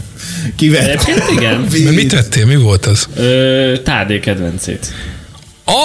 [0.56, 0.88] kivett.
[0.88, 1.60] Egyébként igen.
[1.60, 2.46] Mert mit vettél?
[2.46, 3.08] Mi volt az?
[3.16, 4.94] Ö, Tádé kedvencét.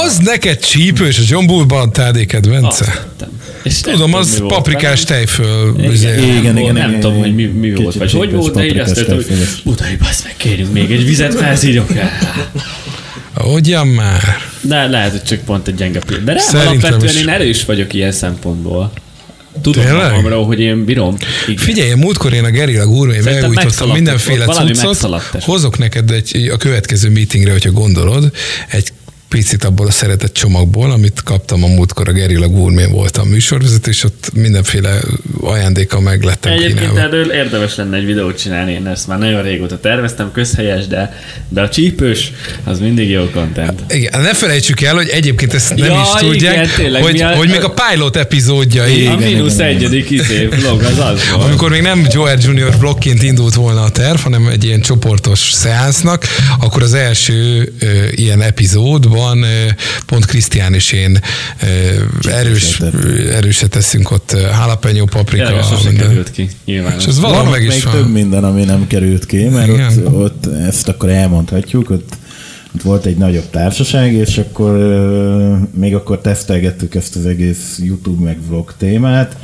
[0.05, 3.07] Az neked csípős, a John Bullban tádé kedvence?
[3.63, 5.75] És nem Tudom, tudom, az volt paprikás tejföl.
[5.79, 6.07] Igen, izé.
[6.09, 7.29] igen, Igen, igen, igen, nem igen, tudom, igen.
[7.29, 10.91] hogy mi, mi volt, vagy hogy volt, de így azt hogy basz meg, kérjünk még
[10.91, 12.11] egy vizet, felszívjuk el.
[13.35, 14.23] Hogyan már?
[14.61, 16.27] De lehet, hogy csak pont egy gyenge pillanat.
[16.27, 17.21] De Szerintem alapvetően is.
[17.21, 18.93] én erős vagyok ilyen szempontból.
[19.63, 20.11] Tudom Tényleg?
[20.11, 21.17] magamról, hogy én bírom.
[21.47, 21.65] Igen.
[21.65, 25.43] Figyelj, múltkor én a Gerilla elújtottam megszaladt mindenféle cuccot.
[25.43, 28.33] Hozok neked egy, a következő meetingre, hogyha gondolod,
[28.69, 28.93] egy
[29.29, 34.05] picit abból a szeretett csomagból, amit kaptam a múltkor a Gerilla Gourmet voltam műsorvezető, és
[34.05, 34.99] ott mindenféle
[35.41, 37.01] ajándékkal meg lettem Egyébként kínálva.
[37.01, 41.61] erről érdemes lenne egy videót csinálni, én ezt már nagyon régóta terveztem, közhelyes, de, de
[41.61, 42.33] a csípős,
[42.65, 43.93] az mindig jó content.
[43.93, 47.35] Igen, ne felejtsük el, hogy egyébként ezt nem Ja, is tudják, igen, tényleg, hogy, a-
[47.37, 51.45] hogy még a pilot epizódjai, a mínusz egyedik izé, vlog az az volt.
[51.45, 56.25] Amikor még nem Joel Junior blokként indult volna a terv, hanem egy ilyen csoportos szeánsznak,
[56.61, 59.47] akkor az első ö, ilyen epizódban ö,
[60.07, 61.19] pont Krisztián és én
[62.31, 62.81] erős,
[63.33, 65.47] erőset teszünk ott jalapeno, paprika.
[65.47, 66.07] Tényleg sose minden.
[66.09, 66.99] került ki, nyilván.
[66.99, 68.11] És ez valahol Van meg is még több van.
[68.11, 70.07] minden, ami nem került ki, mert Igen.
[70.07, 72.13] ott, ott, ezt akkor elmondhatjuk, ott,
[72.75, 78.25] ott volt egy nagyobb társaság, és akkor ö, még akkor tesztelgettük ezt az egész YouTube
[78.25, 79.37] meg vlog témát,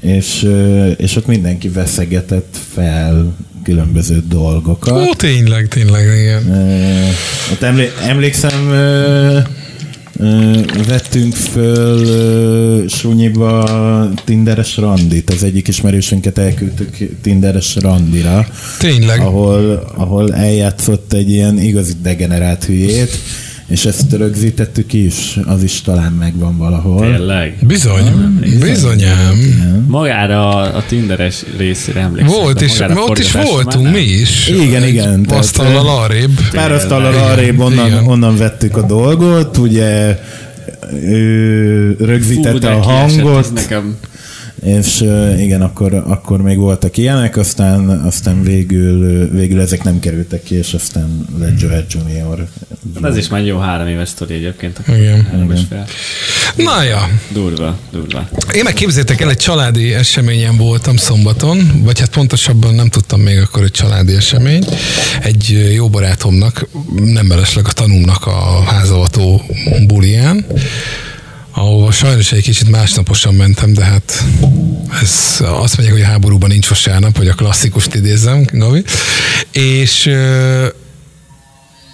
[0.00, 0.48] és,
[0.96, 5.08] és ott mindenki veszegetett fel különböző dolgokat.
[5.08, 6.50] Ó, tényleg, tényleg, igen.
[6.50, 7.04] Ö,
[7.52, 9.38] Ott emlé- emlékszem, ö,
[10.18, 15.30] ö, vettünk föl Sunyiba Tinderes randit.
[15.30, 18.46] Az egyik ismerősünket elküldtük Tinderes randira,
[18.78, 19.20] Tényleg.
[19.20, 23.10] ahol, ahol eljátszott egy ilyen igazi degenerált hülyét,
[23.66, 27.00] és ezt rögzítettük is, az is talán megvan valahol.
[27.00, 27.56] Tényleg.
[27.66, 29.36] Bizony, bizonyám.
[29.88, 32.40] Magára a, a Tinderes részére emlékszem.
[32.40, 34.48] Volt, és ott is voltunk már mi is.
[34.48, 36.30] Igen, igen, Asztallal ö, arrébb.
[36.52, 38.06] Pár asztallal arrébb onnan, Igen.
[38.06, 40.18] onnan vettük a dolgot, ugye
[41.02, 43.96] ő Fú, rögzítette de a kiesett, hangot, ez Nekem
[44.62, 45.00] és
[45.38, 50.74] igen, akkor, akkor még voltak ilyenek, aztán, aztán végül, végül ezek nem kerültek ki, és
[50.74, 52.46] aztán lett Joel Junior.
[53.02, 54.80] ez is már jó három éves sztori egyébként.
[54.88, 55.26] Igen.
[55.68, 55.86] Fél.
[56.56, 58.28] Na ja, Durva, durva.
[58.54, 63.38] Én meg képzétek el, egy családi eseményen voltam szombaton, vagy hát pontosabban nem tudtam még
[63.38, 64.64] akkor, hogy családi esemény.
[65.22, 66.68] Egy jó barátomnak,
[67.04, 69.42] nem belesleg a tanúmnak a házavató
[69.86, 70.46] bulián,
[71.56, 74.24] ahova sajnos egy kicsit másnaposan mentem, de hát
[75.02, 78.84] ez azt mondják, hogy a háborúban nincs vasárnap, hogy a klasszikust idézzem, Gavi.
[79.52, 80.10] És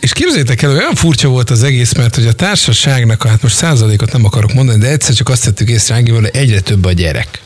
[0.01, 4.13] És képzeljétek el, olyan furcsa volt az egész, mert hogy a társaságnak, hát most százalékot
[4.13, 7.41] nem akarok mondani, de egyszer csak azt tettük észre, hogy egyre több a gyerek.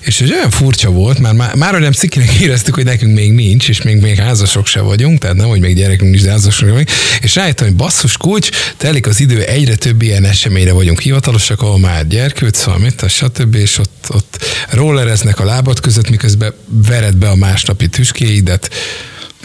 [0.00, 3.68] És ez olyan furcsa volt, már, már, már nem szikinek éreztük, hogy nekünk még nincs,
[3.68, 6.90] és még, még házasok se vagyunk, tehát nem, hogy még gyerekünk nincs, de házasok vagyunk.
[7.20, 11.78] És rájöttem, hogy basszus kulcs, telik az idő, egyre több ilyen eseményre vagyunk hivatalosak, ahol
[11.78, 13.54] már gyerkőc van, mit, stb.
[13.54, 18.70] És ott, ott rollereznek a lábad között, miközben vered be a másnapi tüskéidet.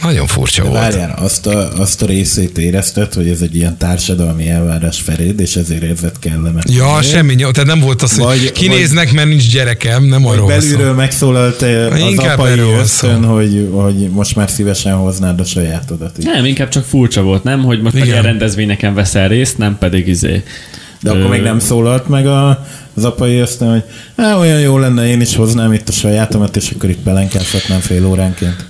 [0.02, 0.80] Nagyon furcsa De volt.
[0.80, 5.56] Várjál, azt a, azt a részét érezted, hogy ez egy ilyen társadalmi elvárás feléd, és
[5.56, 6.70] ezért érzed kellemet.
[6.70, 10.50] Ja, semmi, nyom- tehát nem volt az, hogy Vagy- kinéznek, mert nincs gyerekem, nem arról
[10.50, 10.66] szó.
[10.66, 16.18] Belülről megszólalt eh, az Inkább apai ösztön, hogy, hogy most már szívesen hoznád a sajátodat.
[16.18, 16.24] is.
[16.24, 17.62] Nem, inkább csak furcsa volt, nem?
[17.62, 18.06] Hogy most Igen.
[18.06, 20.42] meg ilyen rendezvényeken veszel részt, nem pedig izé.
[21.02, 23.82] De akkor még nem szólalt meg a, az apai ösztön, hogy
[24.16, 28.06] Á, olyan jó lenne, én is hoznám itt a sajátomat, és akkor itt pelenkázhatnám fél
[28.06, 28.68] óránként.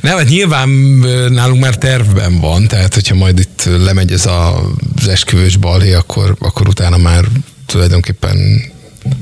[0.00, 0.68] Nem, hát nyilván
[1.28, 6.68] nálunk már tervben van, tehát hogyha majd itt lemegy ez az esküvős balhé, akkor, akkor
[6.68, 7.24] utána már
[7.66, 8.62] tulajdonképpen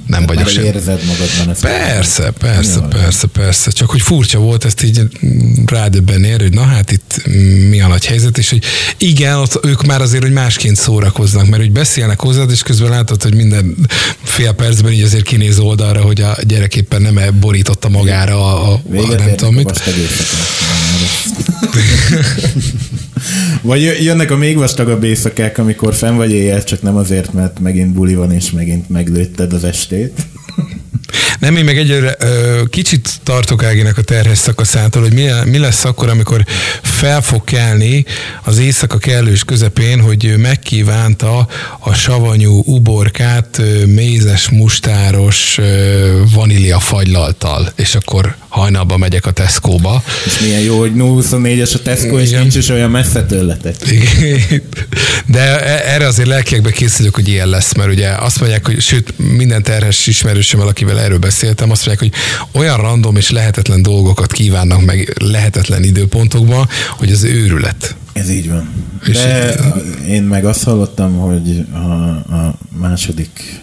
[0.07, 0.65] nem vagyok sem.
[0.65, 1.61] érzed magadban ezt.
[1.61, 2.87] Persze, persze, Jó.
[2.87, 3.71] persze, persze.
[3.71, 5.03] Csak hogy furcsa volt ezt így
[5.67, 7.23] rádöbbenni erre, hogy na hát itt
[7.69, 8.65] mi a nagy helyzet, és hogy
[8.99, 13.23] igen, ott ők már azért, hogy másként szórakoznak, mert hogy beszélnek hozzád, és közben látod,
[13.23, 13.77] hogy minden
[14.23, 18.81] fél percben így azért kinéz oldalra, hogy a gyerek éppen nem borította magára a, a,
[18.97, 19.73] a nem tudom mit.
[23.63, 27.61] Vagy jö- jönnek a még vastagabb éjszakák, amikor fenn vagy éjjel, csak nem azért, mert
[27.61, 30.27] megint buli van, és megint meglőtted az estét.
[31.39, 32.17] Nem, én meg egyre
[32.71, 36.45] kicsit tartok Áginak a terhes szakaszától, hogy mi, mi lesz akkor, amikor
[36.83, 38.05] fel fog kelni
[38.43, 45.59] az éjszaka kellős közepén, hogy ő megkívánta a savanyú uborkát mézes, mustáros
[46.35, 50.03] vanília fagylaltal, és akkor hajnalba megyek a Tesco-ba.
[50.27, 52.41] És milyen jó, hogy 024-es a Tesco, és Igen.
[52.41, 53.75] nincs is olyan messze tőletek.
[55.27, 59.15] De e- erre azért lelkiekbe készülök, hogy ilyen lesz, mert ugye azt mondják, hogy sőt,
[59.37, 62.21] minden terhes ismerősöm, akivel erről beszéltem, azt mondják, hogy
[62.61, 67.97] olyan random és lehetetlen dolgokat kívánnak meg lehetetlen időpontokban, hogy az őrület.
[68.13, 68.69] Ez így van.
[69.07, 69.55] És De
[70.09, 71.77] én meg azt hallottam, hogy a,
[72.35, 73.61] a második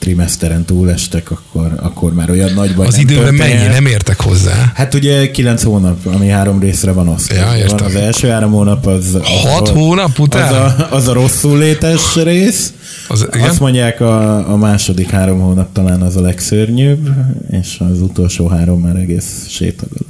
[0.00, 3.58] trimeszteren túlestek, akkor, akkor már olyan nagy baj Az nem időben történhet.
[3.58, 4.72] mennyi, nem értek hozzá.
[4.74, 7.34] Hát ugye kilenc hónap, ami három részre van osztva.
[7.34, 7.86] Ja, van értem.
[7.86, 9.16] az első három hónap az...
[9.22, 10.52] Hat a- hónap után?
[10.52, 12.72] Az a, az a rosszul létes rész.
[13.08, 13.48] Az- igen?
[13.48, 17.08] Azt mondják a, a második három hónap talán az a legszörnyűbb,
[17.50, 20.06] és az utolsó három már egész sétagalap.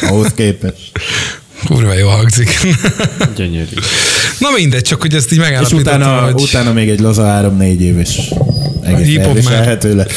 [0.10, 0.90] Ahhoz képest.
[1.64, 2.48] Kurva jó hangzik.
[3.36, 3.74] Gyönyörű.
[4.38, 6.42] Na mindegy, csak hogy ezt így És megállapítottam, utána, hogy...
[6.42, 8.20] utána még egy laza három-négy év, és
[8.86, 9.36] egész Hip-hop már.
[9.36, 10.12] elviselhető lett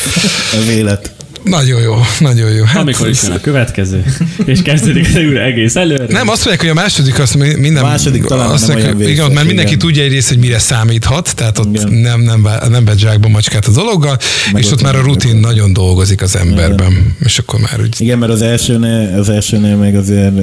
[0.61, 1.11] az élet.
[1.43, 2.63] Nagyon jó, nagyon jó.
[2.63, 4.03] Hát, Amikor is jön a következő,
[4.45, 6.05] és kezdődik az újra egész előre.
[6.07, 7.83] Nem, azt mondják, hogy a második azt mi- minden...
[7.83, 9.87] A második talán azt nem mondják, olyan Igen, ott vészes, már mindenki igen.
[9.87, 11.93] tudja egyrészt, hogy mire számíthat, tehát ott Igen.
[11.93, 14.17] nem, nem, nem vett zsákba macskát a dologgal,
[14.53, 17.95] Meg és ott, ott már a rutin nagyon dolgozik az emberben, és akkor már úgy...
[18.01, 20.33] Igen, mert az elsőnél, az elsőnél még azért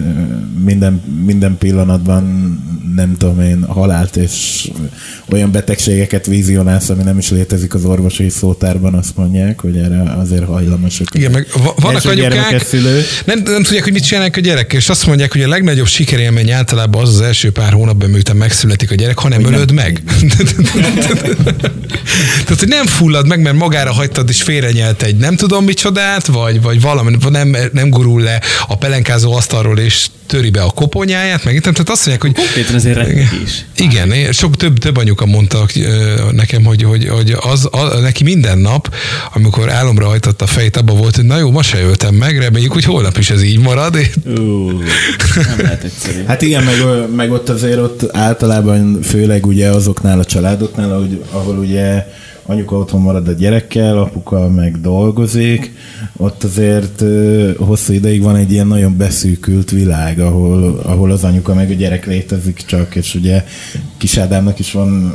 [0.65, 2.25] minden, minden pillanatban
[2.97, 4.69] nem tudom én, halált és
[5.31, 10.45] olyan betegségeket vizionálsz, ami nem is létezik az orvosi szótárban, azt mondják, hogy erre azért
[10.45, 11.15] hajlamosak.
[11.15, 12.67] Igen, meg va- vannak anyukák,
[13.25, 16.51] nem, nem tudják, hogy mit csinálnak a gyerekkel, és azt mondják, hogy a legnagyobb sikerélmény
[16.51, 19.61] általában az az első pár hónapban, miután megszületik a gyerek, ha nem Hogy nem.
[19.61, 20.03] ölöd meg.
[22.45, 26.63] Tehát, hogy nem fullad meg, mert magára hagytad és félrenyelt egy nem tudom micsodát, vagy,
[26.63, 31.55] vagy valami, nem, nem gurul le a pelenkázó asztalról és töri be a koponyáját, meg
[31.55, 33.09] itt, tehát azt mondják, hogy Konkrétan azért
[33.45, 33.65] is.
[33.77, 35.67] igen, én- sok több, több anyuka mondta
[36.31, 38.95] nekem, hogy, hogy, hogy az, a, neki minden nap,
[39.35, 42.73] amikor álomra hajtotta a fejét, abban volt, hogy na jó, ma se öltem meg, reméljük,
[42.73, 43.97] hogy holnap is ez így marad.
[44.27, 44.71] Ú,
[45.35, 46.25] nem lehet egyszerű.
[46.25, 46.75] Hát igen, meg,
[47.17, 52.07] meg ott azért ott általában főleg ugye azoknál a családoknál, ahogy, ahol ugye
[52.47, 55.75] anyuka otthon marad a gyerekkel, apuka meg dolgozik,
[56.17, 57.03] ott azért
[57.57, 62.07] hosszú ideig van egy ilyen nagyon beszűkült világ, ahol, ahol az anyuka meg a gyerek
[62.07, 63.45] létezik csak, és ugye
[63.97, 65.15] Kis Ádámnak is van,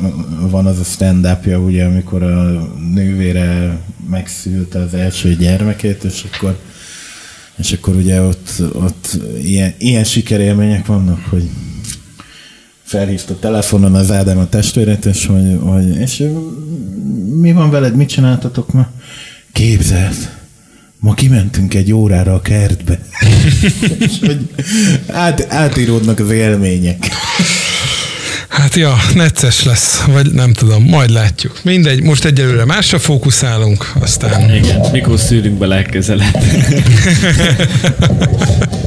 [0.50, 1.28] van az a stand
[1.66, 6.58] ugye, amikor a nővére megszülte az első gyermekét, és akkor
[7.58, 11.50] és akkor ugye ott, ott ilyen, ilyen sikerélmények vannak, hogy
[12.92, 16.24] felhívta telefonon az Ádám a testvérét, és hogy, hogy és
[17.42, 18.88] mi van veled, mit csináltatok ma?
[19.52, 20.30] Képzeld,
[21.00, 23.00] ma kimentünk egy órára a kertbe.
[24.00, 24.50] és hogy
[25.08, 27.08] át, átíródnak az élmények.
[28.48, 31.60] Hát ja, necces lesz, vagy nem tudom, majd látjuk.
[31.64, 36.44] Mindegy, most egyelőre másra fókuszálunk, aztán Igen, mikor szűrünk be legközelebb.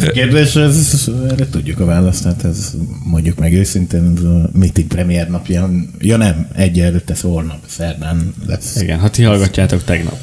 [0.00, 2.72] Ez a kérdés, ez, erre tudjuk a választ, hát ez
[3.04, 8.34] mondjuk meg őszintén, ez a meeting premier napja, ja nem, egy előtt ez holnap, szerdán
[8.46, 8.80] lesz.
[8.80, 10.18] Igen, ha ti hallgatjátok tegnap.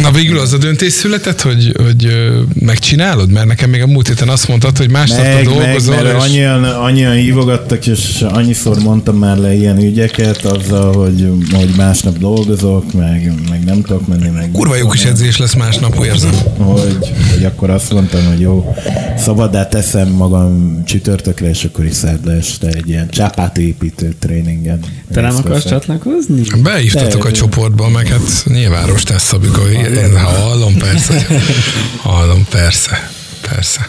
[0.00, 2.08] Na végül az a döntés született, hogy, hogy
[2.54, 3.30] megcsinálod?
[3.30, 6.24] Mert nekem még a múlt héten azt mondtad, hogy másnap Meg, meg, dolgozol, mert és...
[6.24, 12.92] annyian, annyian hívogattak, és annyiszor mondtam már le ilyen ügyeket, azzal, hogy, hogy másnap dolgozok,
[12.92, 14.50] meg, meg nem tudok menni, meg...
[14.52, 16.34] Kurva jó kis edzés lesz másnap, érzem.
[16.58, 16.98] hogy,
[17.32, 18.74] hogy akkor azt mondtam, hogy jó,
[19.18, 24.80] szabadá teszem magam csütörtökre, és akkor is szerdre este egy ilyen csapátépítő tréningen.
[25.12, 26.42] Te nem akarsz csatlakozni?
[26.62, 31.26] Beívtatok a csoportba, meg hát nyilván Rostás Szabika, én hallom, persze.
[32.02, 33.10] Hallom, persze.
[33.40, 33.88] Persze.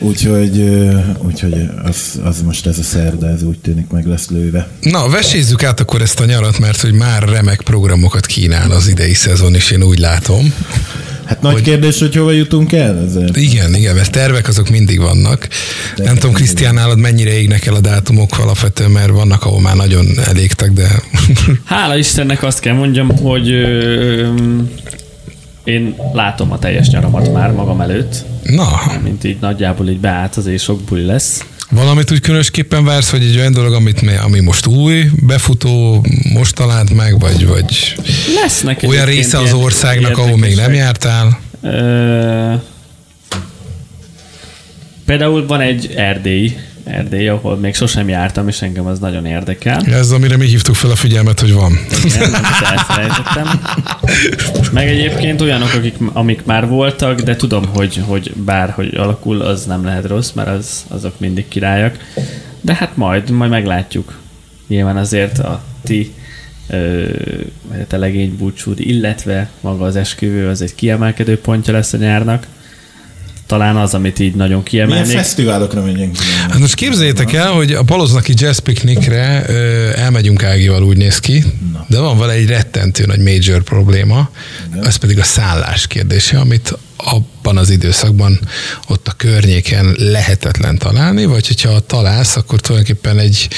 [0.00, 0.62] Úgyhogy,
[1.18, 4.68] úgyhogy az, az, most ez a szerda, ez úgy tűnik meg lesz lőve.
[4.80, 9.14] Na, vesézzük át akkor ezt a nyarat, mert hogy már remek programokat kínál az idei
[9.14, 10.54] szezon, és én úgy látom.
[11.24, 11.72] Hát nagy Hogy- hogy...
[11.72, 13.28] kérdés, hogy hova jutunk el ezzel?
[13.34, 15.48] Igen, igen, mert tervek azok mindig vannak.
[15.96, 20.06] Nem tudom, Krisztián, nálad mennyire égnek el a dátumok alapvetően, mert vannak, ahol már nagyon
[20.26, 21.02] elégtek, de
[21.64, 24.28] Hála Istennek azt kell mondjam, hogy ö,
[25.68, 28.68] én látom a teljes nyaramat már magam előtt, na,
[29.02, 31.44] mint így nagyjából így beállt, azért sok buli lesz.
[31.70, 36.54] valamit úgy különösképpen vársz, vagy egy olyan dolog, amit, mi- ami most új, befutó, most
[36.54, 37.94] talált meg, vagy, vagy
[38.42, 41.40] Lesznek olyan része az ilyen országnak, ahol még nem jártál?
[41.62, 42.52] Ö,
[45.04, 46.56] például van egy Erdély,
[46.88, 49.80] Erdély, ahol még sosem jártam, és engem az nagyon érdekel.
[49.80, 51.72] Ez, amire mi hívtuk fel a figyelmet, hogy van.
[52.04, 52.34] Igen,
[52.64, 53.60] elfelejtettem.
[54.72, 59.84] Meg egyébként olyanok, akik, amik már voltak, de tudom, hogy, hogy bárhogy alakul, az nem
[59.84, 61.96] lehet rossz, mert az, azok mindig királyak.
[62.60, 64.18] De hát majd, majd meglátjuk.
[64.66, 66.12] Nyilván azért a ti
[67.68, 71.96] vagy a te legény búcsúd, illetve maga az esküvő, az egy kiemelkedő pontja lesz a
[71.96, 72.46] nyárnak.
[73.48, 75.16] Talán az, amit így nagyon Milyen kiemelnék.
[75.16, 76.16] fesztiválokra megyünk?
[76.48, 81.44] Hát most képzeljétek el, hogy a Paloznaki Jazz Picnicre ö, elmegyünk Ágival, úgy néz ki,
[81.86, 84.30] de van vele egy rettentő nagy major probléma,
[84.82, 88.40] ez pedig a szállás kérdése, amit abban az időszakban
[88.88, 93.48] ott a környéken lehetetlen találni, vagy hogyha találsz, akkor tulajdonképpen egy,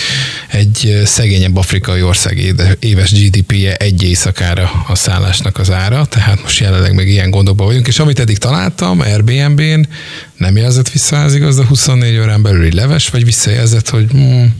[0.48, 6.94] egy szegényebb afrikai ország éves GDP-je egy éjszakára a szállásnak az ára, tehát most jelenleg
[6.94, 9.88] még ilyen gondokban vagyunk, és amit eddig találtam Airbnb-n,
[10.36, 14.54] nem jelzett vissza az igaz, de 24 órán belüli leves, vagy visszajelzett, hogy hmm,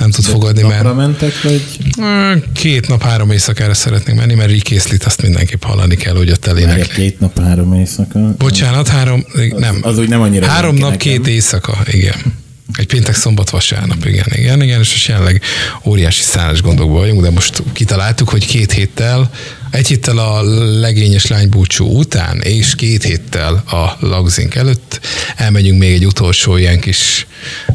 [0.00, 1.62] nem tud fogadni, mert Napra mentek, vagy?
[2.00, 6.46] Ö, Két nap, három éjszakára szeretnénk menni, mert Rikészlit azt mindenképp hallani kell, hogy ott
[6.46, 6.86] elének.
[6.88, 8.34] két nap, három éjszaka.
[8.38, 9.24] Bocsánat, három,
[9.56, 9.78] nem.
[9.82, 10.98] az úgy nem annyira Három nap, nekem.
[11.12, 12.14] két éjszaka, igen.
[12.74, 15.42] Egy péntek, szombat, vasárnap, igen, igen, igen, és most jelenleg
[15.84, 19.30] óriási szállás gondokban vagyunk, de most kitaláltuk, hogy két héttel,
[19.70, 20.42] egy héttel a
[20.80, 25.00] legényes lánybúcsú után, és két héttel a lagzink előtt
[25.36, 27.26] elmegyünk még egy utolsó ilyen kis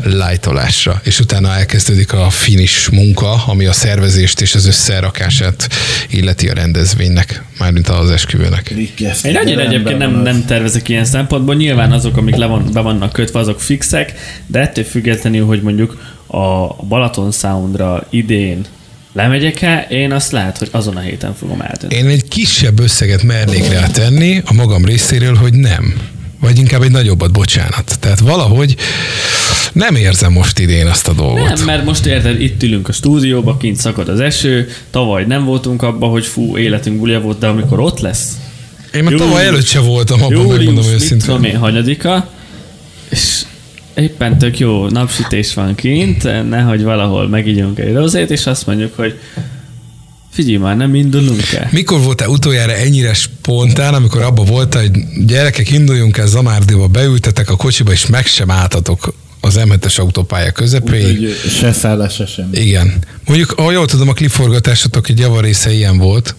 [0.03, 5.67] lájtolásra, és utána elkezdődik a finish munka, ami a szervezést és az összerakását
[6.09, 8.69] illeti a rendezvénynek, mármint az esküvőnek.
[9.23, 11.55] Én rendben egyébként nem, nem tervezek ilyen szempontból.
[11.55, 14.13] Nyilván azok, amik le van, be vannak kötve, azok fixek,
[14.47, 18.65] de ettől függetlenül, hogy mondjuk a Balaton Soundra idén
[19.15, 21.95] lemegyek-e, én azt lehet, hogy azon a héten fogom eldönteni.
[22.01, 25.93] Én egy kisebb összeget mernék rá tenni a magam részéről, hogy nem.
[26.39, 27.97] Vagy inkább egy nagyobbat, bocsánat.
[27.99, 28.75] Tehát valahogy
[29.73, 31.47] nem érzem most idén azt a dolgot.
[31.55, 35.81] Nem, mert most érted, itt ülünk a stúdióba, kint szakad az eső, tavaly nem voltunk
[35.81, 38.27] abban, hogy fú, életünk bulja volt, de amikor ott lesz,
[38.93, 41.27] Én már Július- tavaly előtt se voltam, abban megmondom július, mit őszintén.
[41.27, 42.29] tudom én, hanyadika,
[43.95, 49.19] éppen tök jó napsütés van kint, nehogy valahol megígyunk egy rozét, és azt mondjuk, hogy
[50.31, 51.69] figyelj már, nem indulunk el.
[51.71, 54.91] Mikor voltál utoljára ennyire spontán, amikor abba voltál, hogy
[55.25, 61.19] gyerekek, induljunk el Zamárdiba, beültetek a kocsiba, és meg sem álltatok az M7-es autópálya közepéig.
[61.19, 62.57] Úgyhogy se szállás, se semmi.
[62.57, 62.93] Igen.
[63.25, 66.35] Mondjuk, ahogy jól tudom, a klipforgatásatok egy javarésze ilyen volt.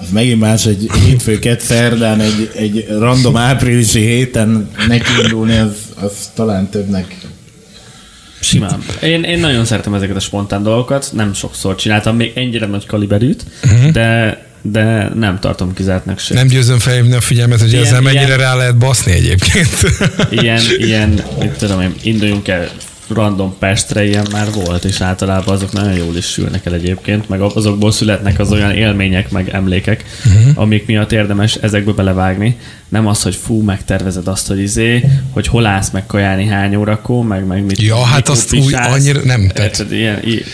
[0.00, 6.12] Az megint más, egy hétfő, kett szerdán, egy, egy random áprilisi héten nekiindulni, az, az
[6.34, 7.16] talán többnek.
[8.40, 8.82] Simán.
[9.02, 13.44] Én, én nagyon szeretem ezeket a spontán dolgokat, nem sokszor csináltam még ennyire nagy kaliberűt,
[13.64, 13.90] uh-huh.
[13.90, 16.34] de, de nem tartom kizártnak se.
[16.34, 19.68] Nem győzöm felhívni a figyelmet, hogy Ilyen- ezzel mennyire ilyen- rá lehet baszni egyébként.
[20.30, 22.68] Ilyen, ilyen, mit tudom én, induljunk el
[23.08, 27.40] random Pestre, ilyen már volt, és általában azok nagyon jól is sülnek el egyébként, meg
[27.40, 30.52] azokból születnek az olyan élmények, meg emlékek, uh-huh.
[30.54, 32.56] amik miatt érdemes ezekbe belevágni.
[32.88, 37.24] Nem az, hogy fú, megtervezed azt, hogy izé, hogy hol állsz meg kajálni hány órakor,
[37.24, 38.92] meg, meg mit Ja, hát azt úgy pisálsz.
[38.94, 39.64] annyira nem tett.
[39.64, 40.44] Érted, ilyen, i-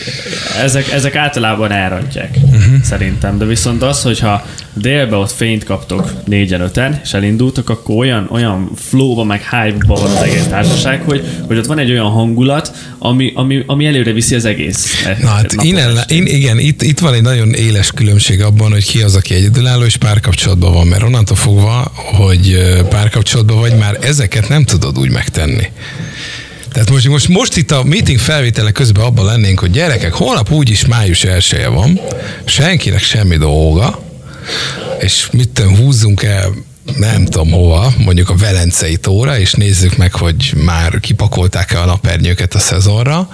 [0.63, 2.81] ezek, ezek általában elrontják, uh-huh.
[2.83, 3.37] szerintem.
[3.37, 8.69] De viszont az, hogyha délbe ott fényt kaptok négyen, öten, és elindultok, akkor olyan, olyan
[8.75, 13.31] flowba, meg hype-ba van az egész társaság, hogy, hogy ott van egy olyan hangulat, ami,
[13.35, 15.05] ami, ami előre viszi az egész.
[15.21, 19.01] Na hát innen, én, igen, itt, itt van egy nagyon éles különbség abban, hogy ki
[19.01, 24.49] az, aki egyedülálló és párkapcsolatban van, mert onnantól fogva, hogy ö, párkapcsolatban vagy, már ezeket
[24.49, 25.71] nem tudod úgy megtenni.
[26.71, 30.85] Tehát most, most, most itt a meeting felvétele közben abban lennénk, hogy gyerekek, holnap úgyis
[30.85, 31.99] május elsője van,
[32.45, 34.03] senkinek semmi dolga,
[34.99, 36.53] és mit tudom, húzzunk el
[36.97, 42.53] nem tudom hova, mondjuk a Velencei tóra, és nézzük meg, hogy már kipakolták-e a napernyőket
[42.53, 43.29] a szezonra,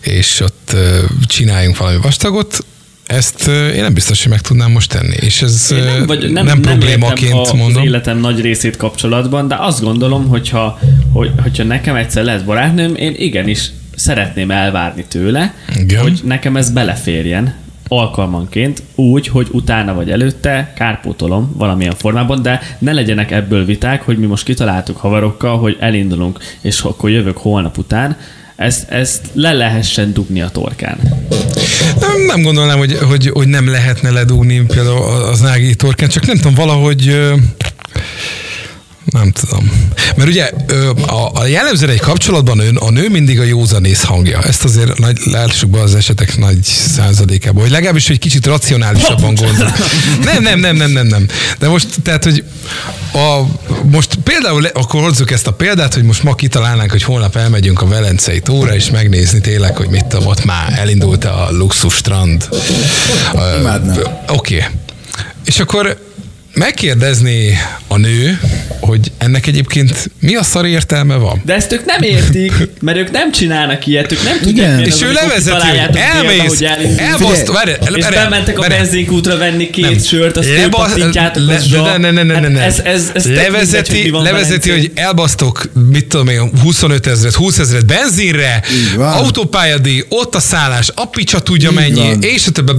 [0.00, 0.76] és ott
[1.26, 2.64] csináljunk valami vastagot,
[3.12, 5.14] ezt én nem biztos, hogy meg tudnám most tenni.
[5.20, 7.82] És ez Én nem, vagy nem, nem nem problémaként értem a, mondom.
[7.82, 10.78] az életem nagy részét kapcsolatban, de azt gondolom, hogyha,
[11.12, 16.02] hogy, hogyha nekem egyszer lesz barátnőm, én igenis szeretném elvárni tőle, Igen.
[16.02, 17.54] hogy nekem ez beleférjen
[17.88, 24.18] alkalmanként, úgy, hogy utána vagy előtte kárpótolom valamilyen formában, de ne legyenek ebből viták, hogy
[24.18, 28.16] mi most kitaláltuk haverokkal, hogy elindulunk, és akkor jövök holnap után,
[28.62, 30.98] ezt, ezt le lehessen dugni a torkán.
[32.00, 36.36] Nem, nem gondolnám, hogy, hogy, hogy nem lehetne ledugni például az Nági torkán, csak nem
[36.36, 37.20] tudom, valahogy
[39.04, 39.90] nem tudom.
[40.16, 40.50] Mert ugye
[41.06, 44.42] a, a jellemzően egy kapcsolatban ön, a nő mindig a józanész hangja.
[44.42, 49.72] Ezt azért nagy, lássuk be az esetek nagy százalékában, hogy legalábbis egy kicsit racionálisabban gondol.
[50.24, 51.26] Nem, nem, nem, nem, nem, nem.
[51.58, 52.44] De most, tehát, hogy
[53.12, 53.42] a,
[53.90, 57.86] most például, akkor hozzuk ezt a példát, hogy most ma kitalálnánk, hogy holnap elmegyünk a
[57.86, 62.48] Velencei tóra, és megnézni tényleg, hogy mit tudom, ott már elindult a luxus strand.
[63.58, 63.98] Imádnám.
[64.28, 64.56] Oké.
[64.56, 64.68] Okay.
[65.44, 66.11] És akkor
[66.54, 68.40] megkérdezni a nő,
[68.80, 71.42] hogy ennek egyébként mi a szar értelme van?
[71.44, 74.80] De ezt ők nem értik, mert ők nem csinálnak ilyet, ők nem tudják, Igen.
[74.80, 76.60] mi az, És ő levezeti, hogy elmész,
[76.96, 79.98] elbaszt, várj, És bementek a benzinkútra venni két Nem.
[79.98, 81.82] sört, azt Leba- fölpattintjátok le- a zsa.
[81.82, 82.60] Ne, ne, ne, ne, ne, Hát ne.
[82.62, 87.34] Ez, ez, ez tök mindegy, hogy levezeti, levezeti hogy elbasztok, mit tudom én, 25 ezeret,
[87.34, 88.62] 20 ezeret benzinre,
[88.98, 92.72] autópályadíj, ott a szállás, a picsa tudja mennyi, és a többi,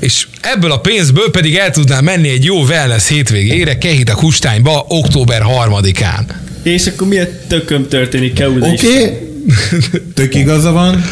[0.00, 5.42] és ebből a pénzből pedig el tudnál menni egy jó wellness hétvégére, Kehita Kustányba, október
[5.66, 6.22] 3-án.
[6.62, 9.18] És akkor mi a tököm történik Keuda Oké, okay.
[10.14, 11.04] tök igaza van,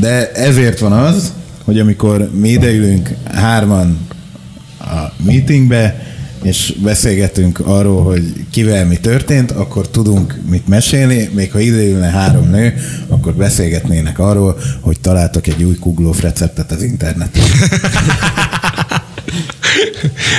[0.00, 1.32] de ezért van az,
[1.64, 4.08] hogy amikor mi ideülünk hárman
[4.80, 6.06] a meetingbe,
[6.42, 12.50] és beszélgetünk arról, hogy kivel mi történt, akkor tudunk mit mesélni, még ha ideülne három
[12.50, 12.74] nő,
[13.08, 17.42] akkor beszélgetnének arról, hogy találtak egy új kuglóf receptet az interneten.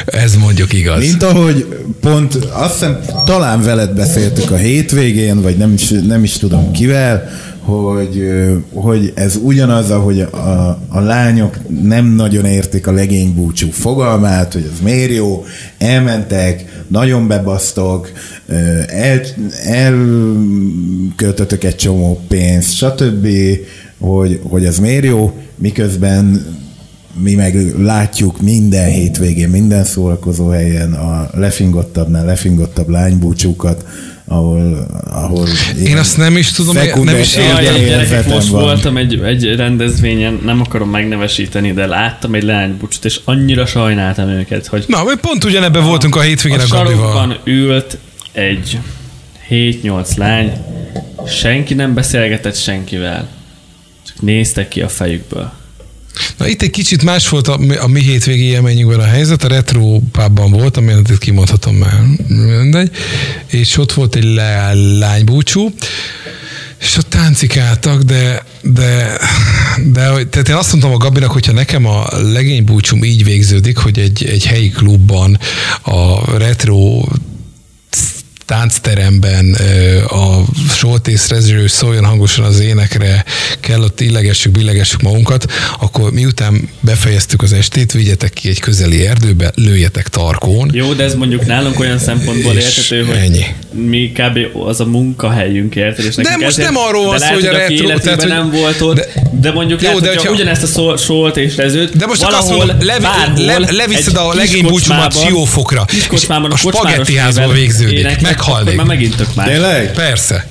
[0.05, 0.99] Ez mondjuk igaz.
[0.99, 1.65] Mint ahogy
[1.99, 7.29] pont azt hiszem, talán veled beszéltük a hétvégén, vagy nem is, nem is tudom kivel,
[7.59, 8.29] hogy,
[8.73, 14.79] hogy ez ugyanaz, ahogy a, a lányok nem nagyon értik a legénybúcsú fogalmát, hogy ez
[14.83, 15.45] miért jó,
[15.77, 18.11] elmentek, nagyon bebasztok,
[18.87, 19.21] el,
[19.65, 23.27] elköltötök egy csomó pénzt, stb.,
[23.97, 26.45] hogy, hogy ez miért jó, miközben
[27.13, 33.85] mi meg látjuk minden hétvégén, minden szórakozó helyen a lefingottabbnál lefingottabb lánybúcsúkat,
[34.25, 35.47] ahol, ahol
[35.83, 38.23] Én azt nem is tudom, nem is értem.
[38.29, 38.61] most van.
[38.61, 44.67] voltam egy, egy rendezvényen, nem akarom megnevesíteni, de láttam egy lánybúcsút, és annyira sajnáltam őket,
[44.67, 47.97] hogy Na, mi pont ugyanebben voltunk a hétvégén a a sarokban ült
[48.31, 48.79] egy
[49.49, 50.51] 7-8 lány,
[51.27, 53.27] senki nem beszélgetett senkivel.
[54.07, 55.51] Csak néztek ki a fejükből.
[56.37, 59.99] Na itt egy kicsit más volt a, a mi hétvégi élményünkben a helyzet, a retro
[60.11, 62.91] pubban volt, amit itt kimondhatom már, mindegy,
[63.47, 64.39] és ott volt egy
[64.99, 65.73] lánybúcsú,
[66.81, 69.17] és ott táncikáltak, de, de,
[69.91, 74.25] de tehát én azt mondtam a Gabinak, hogyha nekem a legénybúcsúm így végződik, hogy egy,
[74.25, 75.39] egy helyi klubban
[75.81, 77.03] a retro
[78.49, 79.57] táncteremben
[80.07, 83.25] a Soltész rezső szóljon hangosan az énekre,
[83.59, 89.51] kell ott illegessük, billegessük magunkat, akkor miután befejeztük az estét, vigyetek ki egy közeli erdőbe,
[89.55, 90.69] lőjetek tarkón.
[90.73, 93.45] Jó, de ez mondjuk nálunk olyan szempontból érthető, hogy ennyi.
[93.71, 94.39] Mi kb.
[94.67, 96.05] az a munkahelyünk, érted?
[96.05, 98.29] És nekünk most ezért- nem arról van de szó, hogy a retro- életében tehát, hogy-
[98.31, 101.37] nem volt ott, de, de- de mondjuk Jó, lehet, de hogyha hogyha- ugyanezt a solt
[101.37, 105.19] és rezőt De most csak azt valahol, mondom, levi, bárhol, le, leviszed a legény búcsúmat
[105.25, 108.75] siófokra, és a kocsmáros spagetti néven végződik, meghalnék.
[108.75, 109.47] Már megint tök más.
[109.47, 109.93] Tényleg?
[109.93, 110.47] Persze.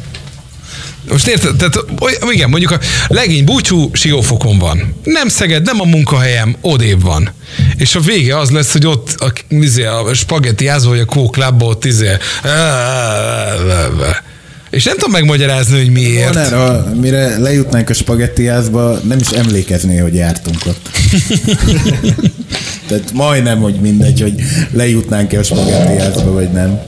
[1.09, 1.57] Most érted?
[1.57, 1.85] Tehát,
[2.31, 4.95] igen, mondjuk a legény búcsú Siófokon van.
[5.05, 7.31] Nem Szeged, nem a munkahelyem, odébb van.
[7.77, 11.41] És a vége az lesz, hogy ott a, izé, a spagetti ázva, vagy a Coke
[11.41, 12.11] Clubba ott izé,
[14.71, 16.51] és nem tudom megmagyarázni, hogy miért.
[16.51, 20.91] Volna, mire lejutnánk a spagettiázba, nem is emlékezné, hogy jártunk ott.
[22.89, 24.35] Tehát majdnem, hogy mindegy, hogy
[24.73, 26.81] lejutnánk-e a spagettiázba, vagy nem.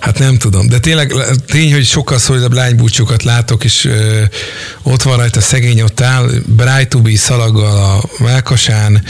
[0.00, 1.12] Hát nem tudom, de tényleg
[1.46, 4.22] tény, hogy sokkal szolidabb lánybúcsúkat látok, és ö,
[4.82, 9.02] ott van rajta szegény, ott áll, Brightubi szalaggal a melkasán,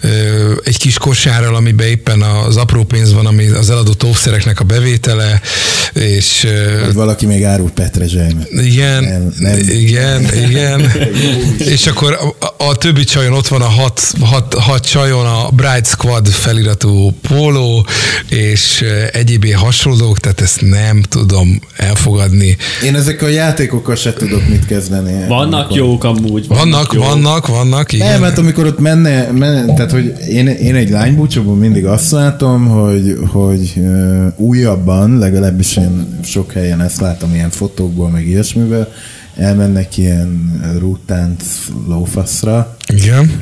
[0.00, 4.64] ö, egy kis kosárral, amiben éppen az apró pénz van, ami az eladott óvszereknek a
[4.64, 5.40] bevétele,
[5.92, 6.44] és...
[6.44, 8.50] Ö, valaki még árul petrezselymet.
[8.50, 9.58] igen, Nem, nem.
[9.58, 10.92] igen, igen.
[11.74, 15.86] és akkor a, a többi csajon ott van a hat, hat, hat csajon a Bright
[15.86, 17.86] Squad feliratú póló,
[18.28, 19.04] és ö,
[19.88, 22.56] egyéb hasonlók, tehát ezt nem tudom elfogadni.
[22.84, 25.26] Én ezekkel a játékokkal se tudok mit kezdeni.
[25.28, 26.48] Vannak Amikor- jók amúgy.
[26.48, 27.04] Vannak, jók.
[27.04, 28.08] vannak, vannak, igen.
[28.08, 32.66] Nem, hát amikor ott menne, menne tehát hogy én, én egy lánybúcsóban mindig azt látom,
[32.66, 33.80] hogy, hogy
[34.36, 38.88] újabban, legalábbis én sok helyen ezt látom ilyen fotókból, meg ilyesmivel,
[39.36, 41.42] elmennek ilyen rútánc
[41.88, 43.40] lófaszra, Igen.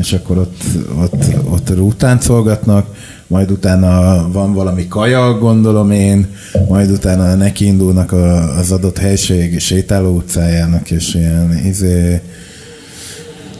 [0.00, 0.62] És akkor ott,
[0.98, 2.86] ott, ott rútáncolgatnak,
[3.30, 6.26] majd utána van valami kaja, gondolom én,
[6.68, 12.20] majd utána nekiindulnak a, az adott helység sétáló utcájának, és ilyen izé,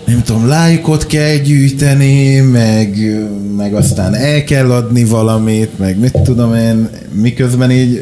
[0.07, 2.97] nem tudom, lájkot kell gyűjteni, meg,
[3.57, 8.01] meg aztán el kell adni valamit, meg mit tudom én, miközben így,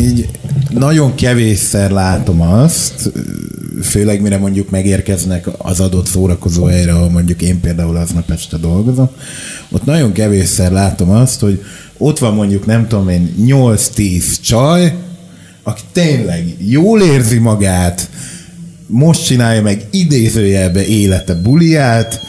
[0.00, 0.28] így
[0.70, 3.12] nagyon kevésszer látom azt,
[3.82, 9.10] főleg mire mondjuk megérkeznek az adott szórakozó helyre, ahol mondjuk én például aznap este dolgozom,
[9.70, 11.62] ott nagyon kevésszer látom azt, hogy
[11.98, 14.94] ott van mondjuk nem tudom én 8-10 csaj,
[15.62, 18.10] aki tényleg jól érzi magát,
[18.86, 22.20] most csinálja meg idézőjelbe élete buliát,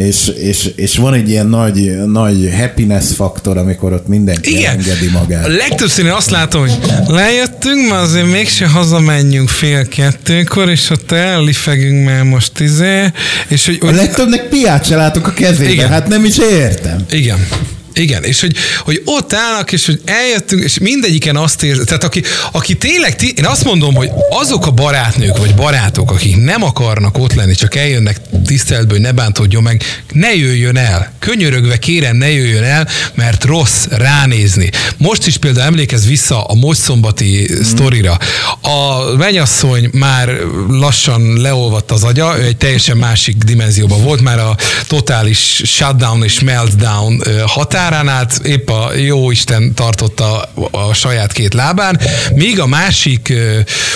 [0.00, 4.70] és, és, és van egy ilyen nagy, nagy happiness faktor, amikor ott mindenki Igen.
[4.72, 5.46] engedi magát.
[5.46, 11.12] A legtöbbször én azt látom, hogy lejöttünk, mert azért mégse hazamenjünk fél kettőkor, és ott
[11.12, 13.04] ellifegünk már most izé,
[13.48, 15.88] és hogy, A legtöbbnek piát se látok a kezében, Igen.
[15.88, 17.04] hát nem is értem.
[17.10, 17.46] Igen.
[17.92, 22.22] Igen, és hogy, hogy ott állnak, és hogy eljöttünk, és mindegyiken azt érzi, tehát aki,
[22.52, 27.18] aki tényleg, ti- én azt mondom, hogy azok a barátnők, vagy barátok, akik nem akarnak
[27.18, 29.82] ott lenni, csak eljönnek tiszteletből, hogy ne bántódjon meg,
[30.12, 31.12] ne jöjjön el.
[31.18, 34.70] Könyörögve kérem, ne jöjjön el, mert rossz ránézni.
[34.96, 37.62] Most is például emlékez vissza a most szombati mm.
[37.62, 38.18] sztorira.
[38.60, 40.28] A mennyasszony már
[40.68, 46.40] lassan leolvadt az agya, ő egy teljesen másik dimenzióban volt, már a totális shutdown és
[46.40, 47.42] meltdown ö,
[47.80, 52.00] határán át, épp a jó Isten tartotta a saját két lábán,
[52.34, 53.32] míg a másik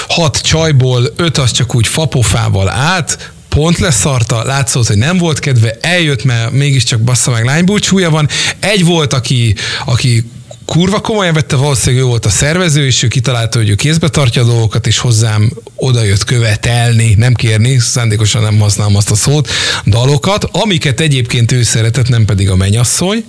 [0.08, 5.76] hat csajból öt az csak úgy fapofával át, pont leszarta, látszott, hogy nem volt kedve,
[5.80, 8.28] eljött, mert mégiscsak bassza meg lánybúcsúja van.
[8.58, 9.54] Egy volt, aki,
[9.84, 10.30] aki
[10.64, 14.42] kurva komolyan vette, valószínűleg ő volt a szervező, és ő kitalálta, hogy ő kézbe tartja
[14.42, 19.48] a dolgokat, és hozzám oda jött követelni, nem kérni, szándékosan nem használom azt a szót,
[19.86, 23.24] dalokat, amiket egyébként ő szeretett, nem pedig a mennyasszony,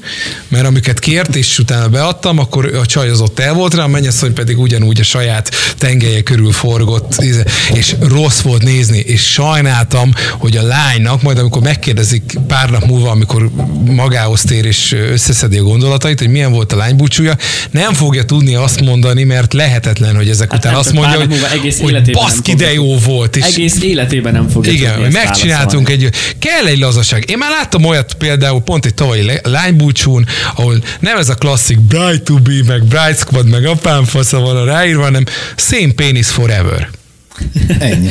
[0.48, 3.88] mert amiket kért, és utána beadtam, akkor a csaj az ott el volt rá, a
[3.88, 7.24] mennyasszony pedig ugyanúgy a saját tengelye körül forgott,
[7.74, 13.10] és rossz volt nézni, és sajnáltam, hogy a lánynak, majd amikor megkérdezik pár nap múlva,
[13.10, 13.50] amikor
[13.86, 16.76] magához tér és összeszedi a gondolatait, hogy milyen volt a
[17.26, 17.38] lánybúcsúja,
[17.72, 21.46] nem fogja tudni azt mondani, mert lehetetlen, hogy ezek Hát után nem, azt mondja, hogy,
[21.54, 23.36] egész hogy baszki, de jó volt.
[23.36, 26.10] És Egész életében nem fogja igen, megcsináltunk egy,
[26.40, 27.30] kell egy lazaság.
[27.30, 32.24] Én már láttam olyat például pont egy tavalyi lánybúcsún, ahol nem ez a klasszik Bright
[32.24, 35.24] to be, meg Bright Squad, meg apám fasza van a ráírva, hanem
[35.56, 36.90] Same Penis Forever.
[37.80, 38.10] Ennyi.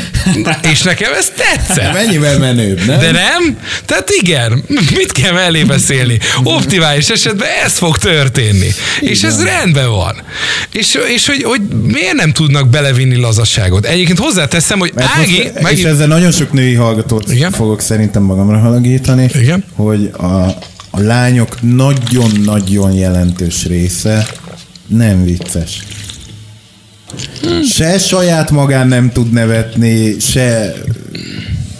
[0.73, 1.93] És nekem ez tetszett.
[1.93, 2.99] Mennyivel menőbb, nem?
[2.99, 3.59] De nem?
[3.85, 4.65] Tehát igen,
[4.97, 6.19] mit kell mellé beszélni?
[6.43, 8.69] Optimális esetben ez fog történni.
[9.01, 10.23] És ez rendben van.
[10.73, 13.85] És, és hogy, hogy miért nem tudnak belevinni lazaságot?
[13.87, 15.37] Egyébként hozzáteszem, hogy Mert Ági...
[15.37, 17.37] most, és megint- ezzel nagyon sok női hallgatót Igen.
[17.37, 17.51] Igen?
[17.51, 19.65] fogok szerintem magamra halagítani, Igen.
[19.75, 20.25] hogy a,
[20.91, 24.27] a lányok nagyon-nagyon jelentős része
[24.87, 25.83] nem vicces.
[27.69, 30.73] Se saját magán nem tud nevetni, se,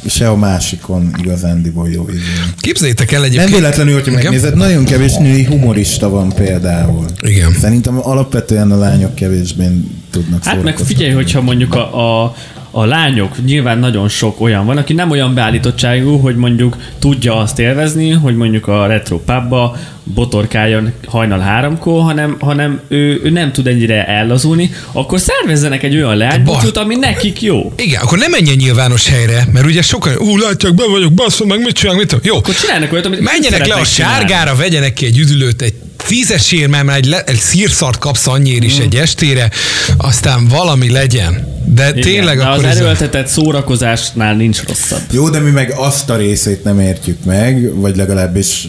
[0.07, 2.21] se a másikon igazándiból jó izé.
[2.61, 3.55] Képzeljétek el Nem egyébként...
[3.55, 4.23] véletlenül, hogyha Igen?
[4.23, 7.05] megnézed, nagyon kevés női humorista van például.
[7.21, 7.53] Igen.
[7.53, 9.67] Szerintem alapvetően a lányok kevésbé
[10.11, 12.35] tudnak Hát meg figyelj, hogyha mondjuk a, a,
[12.77, 17.59] a lányok, nyilván nagyon sok olyan van, aki nem olyan beállítottságú, hogy mondjuk tudja azt
[17.59, 23.67] élvezni, hogy mondjuk a retro pubba botorkáljon hajnal háromkor, hanem, hanem ő, ő nem tud
[23.67, 27.73] ennyire ellazulni, akkor szervezzenek egy olyan leánybúcsút, ami nekik jó.
[27.77, 31.61] Igen, akkor nem menjen nyilvános helyre, mert ugye sokan, ú, látják, be vagyok, basszom meg,
[31.61, 32.25] mit csinálok, mit tudom.
[32.25, 35.75] Jó, Akkor csinálnak olyat, amit menjenek le a sárgára, vegyenek ki egy üdülőt, egy
[36.07, 39.51] tízesért, mert egy, le, egy szírszart kapsz annyiért is egy estére,
[39.97, 41.54] aztán valami legyen.
[41.67, 45.01] De Igen, tényleg de akkor az ez a- erőltetett szórakozásnál nincs rosszabb.
[45.13, 48.69] Jó, de mi meg azt a részét nem értjük meg, vagy legalábbis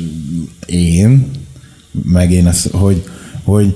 [0.65, 1.31] én,
[2.03, 3.03] meg én azt, hogy,
[3.43, 3.73] hogy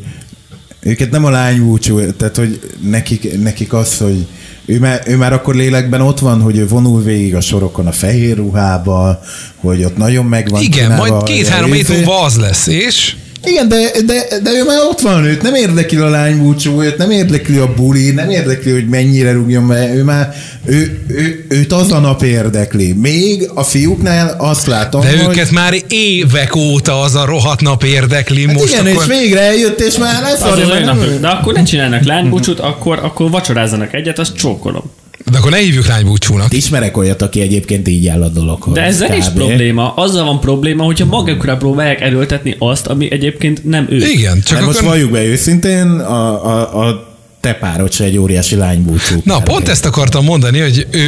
[0.80, 2.59] őket nem a lány búcsú, tehát hogy
[2.89, 4.28] nekik, nekik az, hogy
[4.65, 7.91] ő már, ő már akkor lélekben ott van, hogy ő vonul végig a sorokon a
[7.91, 9.20] fehér ruhába,
[9.55, 14.26] hogy ott nagyon megvan Igen, majd két-három hét múlva az lesz, és Igen, de, de,
[14.44, 18.12] de ő már ott van, őt nem érdekli a lánybúcsú, őt nem érdekli a buli,
[18.12, 20.34] nem érdekli, hogy mennyire rúgjon be, ő már,
[20.66, 22.94] ő, ő, őt az a nap érdekli.
[22.94, 25.28] Még a fiúknál azt látom, de hogy...
[25.30, 28.46] őket már évek óta az a rohadt nap érdekli.
[28.46, 29.02] Hát most igen, akkor...
[29.02, 33.00] és végre eljött, és már lesz Az az olyan, de akkor ne csinálnak lánybúcsút, akkor,
[33.04, 34.92] akkor vacsorázzanak egyet, azt csókolom.
[35.26, 36.53] De akkor ne hívjuk lánybúcsúnak.
[36.53, 38.74] Ismerek olyat, aki egyébként így áll a dologhoz.
[38.74, 39.36] De ezzel is kb.
[39.36, 39.93] probléma.
[39.93, 43.97] Azzal van probléma, hogyha magukra próbálják erőltetni azt, ami egyébként nem ő.
[43.97, 44.74] Igen, csak Hát akkor...
[44.74, 47.09] most valljuk be őszintén, a, a, a
[47.42, 49.22] te párod se egy óriási lánybúcsú.
[49.24, 51.00] Na, pont ezt akartam mondani, hogy ő,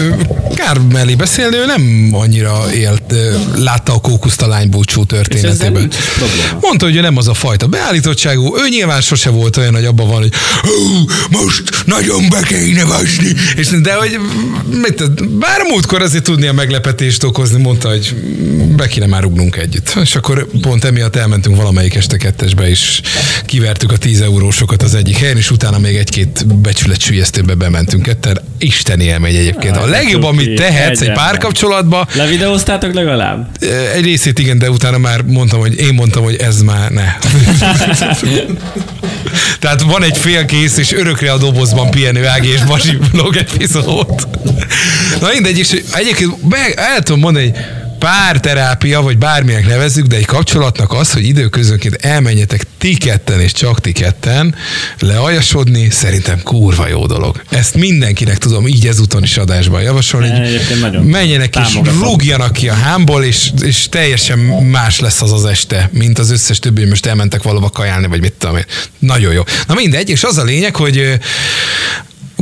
[0.00, 0.16] ő
[0.54, 3.14] kár mellé beszélni, ő nem annyira élt,
[3.56, 5.90] látta a kókuszt a lánybúcsú történetében.
[6.60, 10.08] Mondta, hogy ő nem az a fajta beállítottságú, ő nyilván sose volt olyan, hogy abban
[10.08, 10.32] van, hogy
[10.62, 13.32] "Hú, most nagyon be kéne vasni.
[13.56, 14.18] És, de hogy
[14.82, 18.14] mit, bár múltkor azért tudnia meglepetést okozni, mondta, hogy
[18.76, 19.98] be kéne már rugnunk együtt.
[20.02, 23.00] És akkor pont emiatt elmentünk valamelyik este kettesbe, és
[23.46, 28.40] kivertük a 10 eurósokat az egyik helyen, és utána még egy-két becsület sülyeztőbe bementünk ketten.
[28.58, 29.76] Isten élmény egyébként.
[29.76, 31.24] A legjobb, amit tehetsz egy egyenben.
[31.24, 33.48] párkapcsolatban, Levideóztátok legalább?
[33.94, 37.04] egy részét igen, de utána már mondtam, hogy én mondtam, hogy ez már ne.
[39.60, 44.28] Tehát van egy félkész és örökre a dobozban pihenő Ági és Basi vlog epizód.
[45.20, 47.58] Na mindegy, és egyébként be, el tudom mondani, hogy
[48.04, 53.80] párterápia, vagy bárminek nevezzük, de egy kapcsolatnak az, hogy időközönként elmenjetek ti ketten és csak
[53.80, 54.54] ti ketten
[54.98, 57.42] leajasodni, szerintem kurva jó dolog.
[57.48, 60.28] Ezt mindenkinek tudom így ezúton is adásban javasolni.
[60.28, 60.52] hogy
[61.02, 66.18] Menjenek és rúgjanak ki a hámból, és, és teljesen más lesz az az este, mint
[66.18, 68.64] az összes többi, hogy most elmentek valahova kajálni, vagy mit tudom én.
[68.98, 69.42] Nagyon jó.
[69.66, 71.18] Na mindegy, és az a lényeg, hogy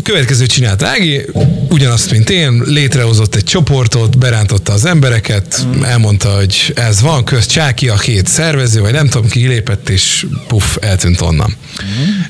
[0.02, 1.26] következőt csinált Ági,
[1.68, 7.88] ugyanazt, mint én, létrehozott egy csoportot, berántotta az embereket, elmondta, hogy ez van, közt Csáki,
[7.88, 11.56] a két szervező, vagy nem tudom, ki lépett, és puff, eltűnt onnan.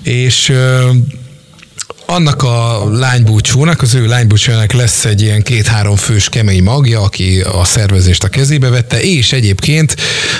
[0.02, 0.90] És ö,
[2.12, 7.64] annak a lánybúcsúnak, az ő lánybúcsújának lesz egy ilyen két-három fős kemény magja, aki a
[7.64, 9.96] szervezést a kezébe vette, és egyébként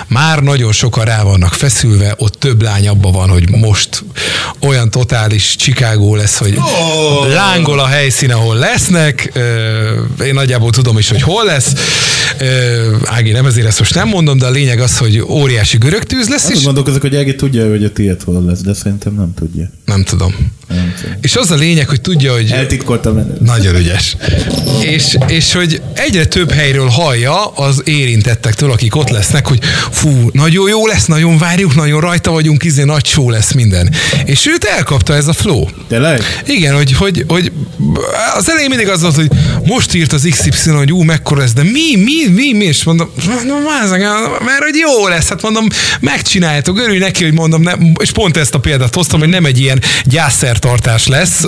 [0.08, 4.04] már nagyon sokan rá vannak feszülve, ott több lány abban van, hogy most
[4.60, 6.58] olyan totális Chicago lesz, hogy
[7.28, 9.32] lángol a helyszín, ahol lesznek,
[10.24, 11.72] én nagyjából tudom is, hogy hol lesz,
[13.04, 16.44] Ági nem ezért ezt most nem mondom, de a lényeg az, hogy óriási görögtűz lesz,
[16.44, 19.70] Azon és gondolkozok, hogy Ági tudja, hogy a tiéd hol lesz, de szerintem nem tudja.
[19.84, 20.34] nem tudom.
[20.68, 21.16] Nem tudom.
[21.20, 23.36] És az a lényeg, hogy tudja, hogy Eltitkoltam el.
[23.40, 24.16] Nagyon ügyes.
[24.80, 29.58] És, és hogy egyre több helyről hallja az érintettektől, akik ott lesznek, hogy
[29.90, 33.94] fú, nagyon jó lesz, nagyon várjuk, nagyon rajta vagyunk, izé nagy show lesz minden.
[34.24, 35.66] És őt elkapta ez a flow.
[35.88, 36.42] Tényleg?
[36.46, 37.52] Igen, hogy, hogy, hogy
[38.36, 39.30] az elején mindig az volt, hogy
[39.64, 43.10] most írt az XY, hogy ú, mekkora lesz, de mi, mi, mi, mi, és mondom,
[43.46, 43.54] no,
[44.44, 45.66] mert hogy jó lesz, hát mondom,
[46.00, 49.60] megcsináljátok, örülj neki, hogy mondom, nem, és pont ezt a példát hoztam, hogy nem egy
[49.60, 51.41] ilyen gyászszertartás lesz,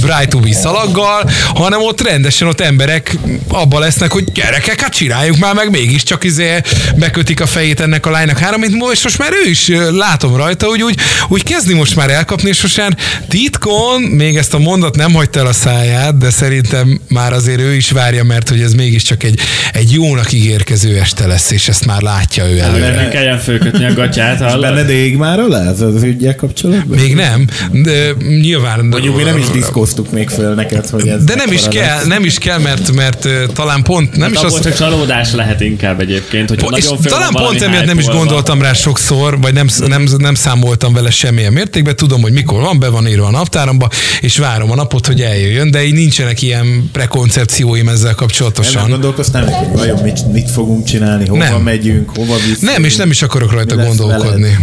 [0.00, 3.16] Bright to be szalaggal, hanem ott rendesen ott emberek
[3.48, 6.60] abba lesznek, hogy gyerekek, hát csináljuk már meg, mégiscsak izé
[6.96, 10.66] bekötik a fejét ennek a lánynak három múlva, és most már ő is látom rajta,
[10.66, 10.94] hogy úgy,
[11.28, 12.96] úgy kezdi most már elkapni, és most már
[13.28, 17.74] titkon, még ezt a mondat nem hagyta el a száját, de szerintem már azért ő
[17.74, 19.40] is várja, mert hogy ez mégiscsak egy,
[19.72, 22.94] egy jónak ígérkező este lesz, és ezt már látja ő Mert előre.
[22.94, 24.60] ne kelljen fölkötni a gatyát, hallod?
[24.60, 26.98] Benned ég már alá ez az ügyel kapcsolatban?
[26.98, 28.10] Még nem, de
[28.40, 28.84] nyilván...
[28.84, 32.06] Mondjuk mi nem is diszkoztuk még föl neked, hogy ez De nem is kell, lesz.
[32.06, 34.64] nem is kell, mert, mert talán pont nem Hát is abból az...
[34.64, 38.72] csak csalódás lehet inkább egyébként, hogyha és nagyon talán pont emiatt nem is gondoltam rá
[38.72, 43.08] sokszor, vagy nem, nem, nem számoltam vele semmilyen mértékben, tudom, hogy mikor van, be van
[43.08, 43.88] írva a naptáramba,
[44.20, 48.90] és várom a napot, hogy eljöjjön, de így nincsenek ilyen prekoncepcióim ezzel Nem, nem kapcsolatosan.
[48.90, 51.62] gondolkoztál, hogy vajon mit, mit fogunk csinálni, hova Nem.
[51.62, 52.58] megyünk, hova vissza.
[52.72, 54.40] Nem, és nem is akarok rajta gondolkodni.
[54.42, 54.58] veled?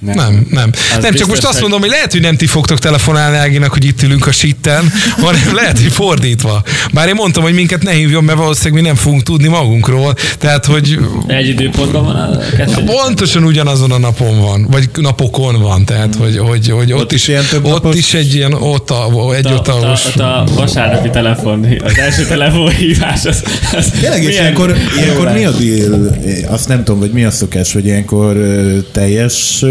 [0.00, 0.46] Nem, nem.
[0.50, 0.70] nem.
[1.00, 3.84] nem csak most azt hogy- mondom, hogy lehet, hogy nem ti fogtok telefonálni Áginak, hogy
[3.84, 4.92] itt ülünk a sitten,
[5.24, 6.62] hanem lehet, hogy fordítva.
[6.92, 10.14] Bár én mondtam, hogy minket ne hívjon, mert valószínűleg mi nem fogunk tudni magunkról.
[10.38, 12.84] Tehát, hogy Egy időpontban van a kettő?
[12.84, 17.28] pontosan ugyanazon a napon van, vagy napokon van, tehát, hogy, hogy, hogy ott, Ott is,
[17.28, 17.96] ilyen több ott napos?
[17.96, 22.26] is egy ilyen ott, a, egy a, ott a, a, a, vasárnapi telefon, az első
[22.26, 23.42] telefonhívás, az,
[23.76, 26.16] az Tényleg, és ilyenkor, ilyenkor mi a deal?
[26.48, 28.36] Azt nem tudom, vagy mi a szokás, hogy ilyenkor
[28.92, 29.64] teljes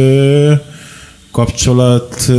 [1.32, 2.32] kapcsolat...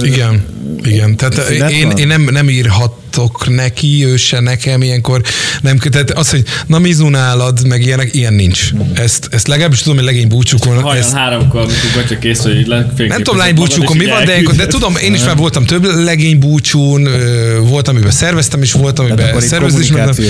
[0.00, 0.44] Igen,
[0.82, 1.16] igen.
[1.16, 5.22] Tehát én, én nem, nem írhatok neki, ő se nekem ilyenkor.
[5.62, 8.70] Nem, tehát az, hogy na mizu nálad, meg ilyenek, ilyen nincs.
[8.94, 10.72] Ezt, ezt legalábbis tudom, hogy legény búcsúkon.
[10.72, 14.30] Hajnal Ezt, háromkor, amikor gacsa kész, hogy le, nem tudom, lány búcsúkon mi van, de
[14.30, 18.72] ilyenkor, de tudom, én is már voltam több legény búcsún, ö, volt, amiben szerveztem is,
[18.72, 20.24] volt, Tehát amiben szervezni is mentem.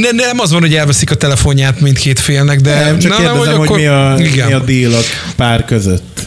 [0.00, 3.38] Ne, nem az van, hogy elveszik a telefonját mindkét félnek, de Nem, csak na, kérdezem,
[3.38, 4.46] hogy, akkor- mi, a, igen.
[4.46, 5.00] mi a deal a
[5.36, 6.26] pár között.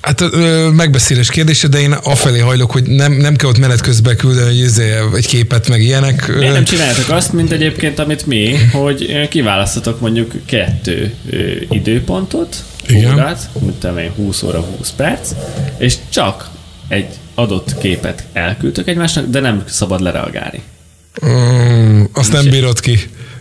[0.00, 4.16] Hát ö, megbeszélés kérdése, de én afelé hajlok, hogy nem, nem kell ott menet közben
[4.16, 6.36] küldeni hogy izé, egy képet, meg ilyenek.
[6.36, 11.36] Miért nem csináltok azt, mint egyébként, amit mi, hogy kiválasztatok mondjuk kettő ö,
[11.70, 13.12] időpontot, Igen.
[13.14, 15.30] órát, mint tudom én, 20 óra 20 perc,
[15.78, 16.50] és csak
[16.88, 20.62] egy adott képet elküldtök egymásnak, de nem szabad lereagálni.
[21.26, 22.98] Mm, azt nem bírod ki.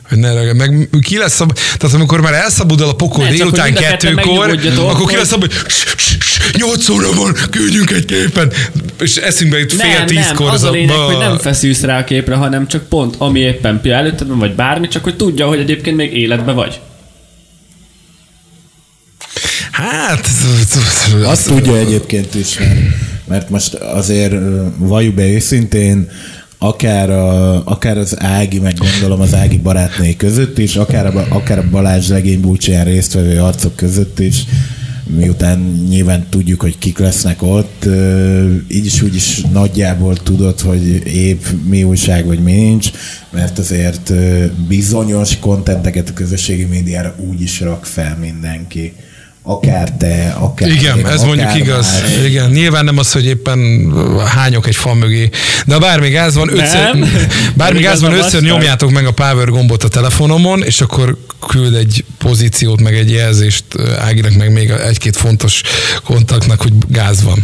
[0.09, 0.57] Hogy ne reagálj.
[0.57, 1.53] meg ki lesz szab...
[1.77, 5.71] Tehát amikor már elszabudol a pokol Nem, hogy délután kettőkor, akkor ki lesz szabad, hogy
[5.71, 8.51] "Ss, ss, ss, nyolc óra van, küldjünk egy képen.
[8.99, 10.49] És eszünkbe jut fél Nem, nem, tízkor.
[10.49, 13.95] az a lényeg, hogy nem feszülsz rá a képre, hanem csak pont, ami éppen pia
[13.95, 16.79] előtted van, vagy bármi, csak hogy tudja, hogy egyébként még életben vagy.
[19.71, 20.27] Hát...
[21.23, 22.69] Azt tudja egyébként is, mert,
[23.27, 24.33] mert most azért
[24.77, 26.09] valljuk be őszintén,
[26.57, 31.59] akár, a, akár az Ági, meg gondolom az Ági barátné között is, akár a, akár
[31.59, 34.45] a Balázs legény búcsúján résztvevő arcok között is,
[35.15, 37.85] miután nyilván tudjuk, hogy kik lesznek ott,
[38.67, 42.91] így is úgy is nagyjából tudod, hogy épp mi újság, vagy mi nincs,
[43.29, 44.13] mert azért
[44.67, 48.93] bizonyos kontenteket a közösségi médiára úgy is rak fel mindenki.
[49.49, 51.85] Akár te, akár Igen, én, ez akár mondjuk igaz.
[51.91, 52.25] más.
[52.25, 53.91] Igen, nyilván nem az, hogy éppen
[54.35, 55.29] hányok egy fal mögé.
[55.65, 57.09] De ha bármi gáz van, ötször, Nem.
[57.55, 61.17] bármi gáz van, ötször nyomjátok meg a power gombot a telefonomon, és akkor
[61.47, 63.63] küld egy pozíciót, meg egy jelzést
[63.99, 65.61] Áginak, meg még egy-két fontos
[66.03, 67.43] kontaktnak, hogy gáz van.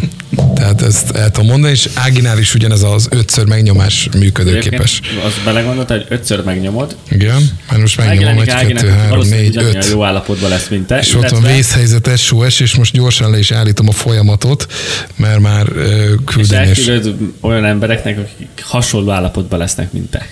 [0.55, 4.99] Tehát ezt el tudom mondani, és Áginál is ugyanez az ötször megnyomás működőképes.
[5.03, 9.89] Egyébként Azt belegondoltál, hogy ötször megnyomod, Igen, mert most megnyomom egy, kettő, három, négy, öt.
[9.91, 10.99] jó állapotban lesz, mint te.
[10.99, 11.53] És ott van illetve-
[12.01, 14.67] vészhelyzet SOS, és most gyorsan le is állítom a folyamatot,
[15.15, 20.27] mert már ö, és elküldöd olyan embereknek, akik hasonló állapotban lesznek, mint te.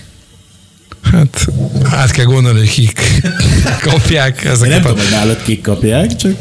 [1.12, 1.48] Hát
[1.84, 3.00] át kell gondolni, hogy kik
[3.90, 4.82] kapják Én nem ezeket.
[4.82, 5.02] tudom, A...
[5.02, 6.36] hogy nálad kik kapják, csak...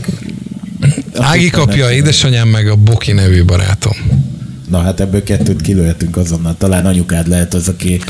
[1.15, 4.29] Ági kapja, édesanyám meg a Boki nevű barátom.
[4.69, 6.55] Na hát ebből kettőt kilőhetünk azonnal.
[6.59, 8.01] Talán anyukád lehet az, aki...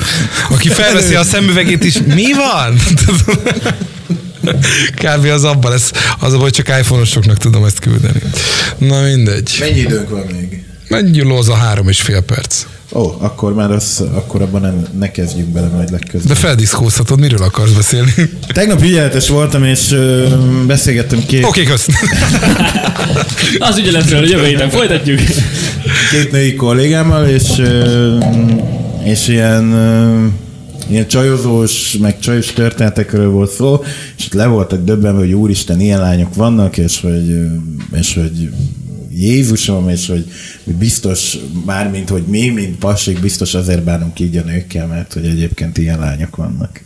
[0.50, 2.76] Aki felveszi a szemüvegét is, mi van?
[4.94, 5.24] Kb.
[5.24, 8.20] az abban lesz, az a baj, csak iPhone-osoknak tudom ezt küldeni.
[8.78, 9.56] Na mindegy.
[9.60, 10.64] Mennyi időnk van még?
[10.88, 12.64] Mennyi lóz a három és fél perc?
[12.92, 16.28] Ó, akkor már az, akkor abban nem, ne kezdjünk bele majd legközelebb.
[16.28, 18.12] De feldiszkóztatod, miről akarsz beszélni?
[18.18, 20.26] Oké, Tegnap ügyeletes voltam, és ö,
[20.66, 21.86] beszélgettem két, okay, kösz.
[23.58, 25.18] Az ügyeletről jövő héten folytatjuk.
[26.10, 28.18] két női kollégámmal, és, ö,
[29.04, 30.26] és ilyen, ö,
[30.90, 33.82] ilyen csajozós, meg csajos történetekről volt szó,
[34.16, 37.36] és le voltak döbbenve, hogy úristen, ilyen lányok vannak, és hogy,
[37.92, 38.50] és hogy
[39.12, 40.24] Jézusom, és hogy
[40.64, 45.78] biztos, mármint, hogy mi, mint pasik, biztos azért bánunk így a nőkkel, mert hogy egyébként
[45.78, 46.80] ilyen lányok vannak.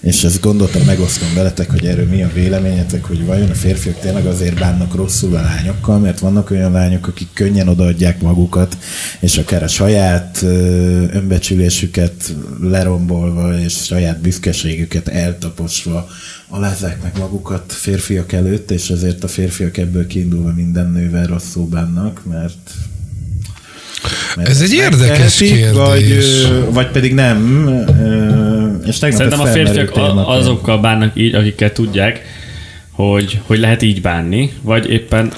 [0.00, 4.26] És ezt gondoltam, megosztom veletek, hogy erről mi a véleményetek, hogy vajon a férfiak tényleg
[4.26, 8.78] azért bánnak rosszul a lányokkal, mert vannak olyan lányok, akik könnyen odaadják magukat,
[9.20, 10.42] és akár a saját
[11.12, 16.08] önbecsülésüket lerombolva, és saját büszkeségüket eltaposva
[16.48, 22.22] alázzák meg magukat férfiak előtt, és ezért a férfiak ebből kiindulva minden nővel rosszul bánnak,
[22.24, 22.70] mert
[24.36, 26.44] mert Ez egy érdekes Vagy, kérdés.
[26.44, 27.68] ö, vagy pedig nem.
[28.86, 32.22] És tegnap Szerintem a férfiak a- azokkal bánnak így, akikkel tudják,
[32.90, 35.32] hogy, hogy lehet így bánni, vagy éppen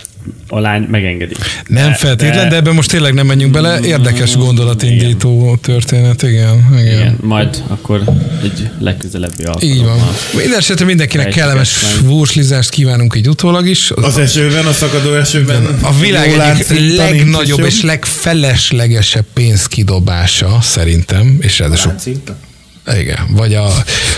[0.48, 1.34] a lány megengedi.
[1.66, 3.80] Nem De- feltétlen, de ebben most tényleg nem menjünk bele.
[3.80, 6.68] Érdekes gondolatindító történet, igen.
[6.72, 6.86] igen.
[6.86, 8.02] Igen, majd akkor
[8.42, 9.76] egy legközelebbi alkalommal.
[9.76, 9.98] Így van.
[10.36, 13.90] Minden esetre mindenkinek kellemes vúrslizást kívánunk így utólag is.
[13.90, 15.78] Az esőben, a szakadó esőben.
[15.82, 21.94] A világ egyik legnagyobb és legfeleslegesebb pénzkidobása szerintem, és ráadásul?
[22.98, 23.72] Igen, vagy a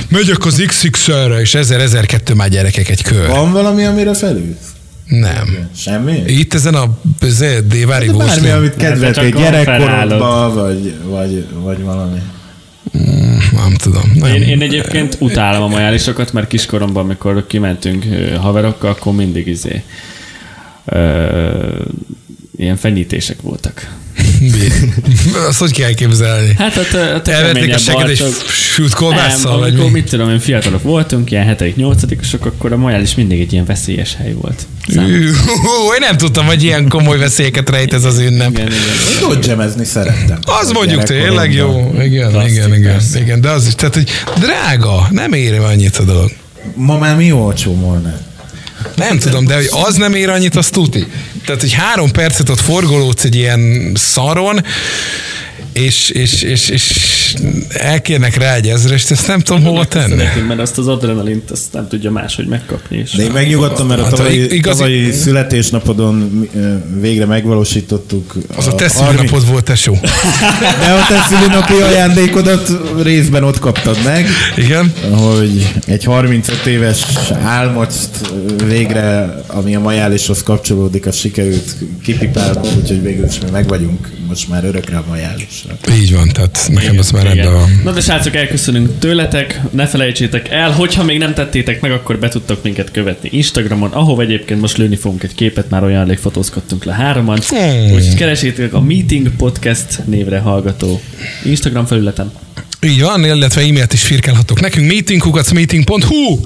[0.08, 3.26] megyek az XX-re, és 1000-1002 már gyerekek egy kör.
[3.26, 4.71] Van valami, amire felülsz?
[5.20, 5.68] Nem.
[5.76, 6.22] Semmi?
[6.26, 6.98] Itt ezen a
[7.66, 12.18] Dévári De bármi, Góston- amit kedveltél gyerekkorodban, vagy, vagy, vagy valami.
[13.52, 14.12] Nem tudom.
[14.14, 14.34] Nem.
[14.34, 18.04] Én, én egyébként utálom a majálisokat, mert kiskoromban, amikor kimentünk
[18.40, 19.82] haverokkal, akkor mindig izé
[20.84, 21.82] ö,
[22.56, 23.90] ilyen fenyítések voltak.
[25.48, 26.54] Azt hogy kell képzelni?
[26.58, 28.24] Hát ott, ott Elvették a seged egy
[28.74, 29.92] sült kolbásszal, nem, vagy amikor, mi?
[29.92, 34.14] mit tudom én, fiatalok voltunk, ilyen hetedik, nyolcadikosok, akkor a majális mindig egy ilyen veszélyes
[34.16, 34.66] hely volt.
[34.88, 35.06] Szám-
[35.46, 38.50] Hú, én nem tudtam, hogy ilyen komoly veszélyeket rejt ez az ünnep.
[38.50, 39.28] Igen, igen.
[39.28, 40.38] Dodgemezni szerettem.
[40.60, 41.92] Az mondjuk tényleg jó.
[42.02, 43.20] Igen, igen, igen, persze.
[43.20, 43.40] igen.
[43.40, 46.30] De az is, tehát, hogy drága, nem éri annyit a dolog.
[46.74, 48.14] Ma már mi olcsó volna?
[48.96, 51.06] Nem tudom, de hogy az nem ér annyit, az tuti.
[51.44, 54.64] Tehát, hogy három percet ott forgolódsz egy ilyen szaron,
[55.72, 56.82] és, és, és, és
[57.68, 60.16] elkérnek rá egy ezrest, ezt nem tudom hova tenni.
[60.16, 62.96] Szeretünk, mert azt az adrenalint azt nem tudja máshogy megkapni.
[62.98, 66.48] És De én megnyugodtam, mert a Hát, tavalyi, igazi- tavalyi születésnapodon
[67.00, 68.34] végre megvalósítottuk.
[68.56, 69.98] Az a te 30 szülinapod volt, tesó.
[70.80, 72.70] De a te szülinapi ajándékodat
[73.02, 74.26] részben ott kaptad meg,
[74.56, 74.92] Igen?
[75.10, 77.02] hogy egy 35 éves
[77.44, 77.94] álmot
[78.66, 84.48] végre, ami a majálishoz kapcsolódik, az sikerült kipipálnunk, úgyhogy végül is mi meg vagyunk most
[84.48, 85.76] már örökre a majálisra.
[86.00, 87.21] Így van, tehát nekem az már.
[87.22, 87.80] Rendben van.
[87.84, 92.28] Na de srácok, elköszönünk tőletek, ne felejtsétek el, hogyha még nem tettétek meg, akkor be
[92.28, 96.84] tudtok minket követni Instagramon, ahova egyébként most lőni fogunk egy képet, már olyan elég fotózkodtunk
[96.84, 97.38] le hároman.
[97.48, 97.84] Hmm.
[97.84, 101.00] Úgyhogy keresétek a Meeting Podcast névre hallgató
[101.44, 102.32] Instagram felületen.
[102.84, 106.38] Így van, illetve e-mailt is firkálhatok nekünk, meetingkukacmeeting.hu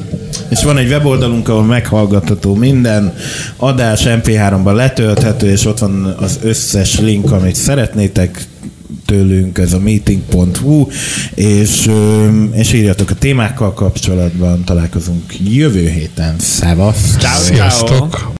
[0.49, 3.14] És van egy weboldalunk, ahol meghallgatható minden,
[3.57, 8.45] adás MP3-ban letölthető, és ott van az összes link, amit szeretnétek
[9.07, 10.86] tőlünk, ez a meeting.hu,
[11.34, 11.90] és,
[12.52, 16.38] és írjatok a témákkal kapcsolatban, találkozunk jövő héten.
[16.38, 17.16] Szevasz!
[17.42, 18.34] Sziasztok!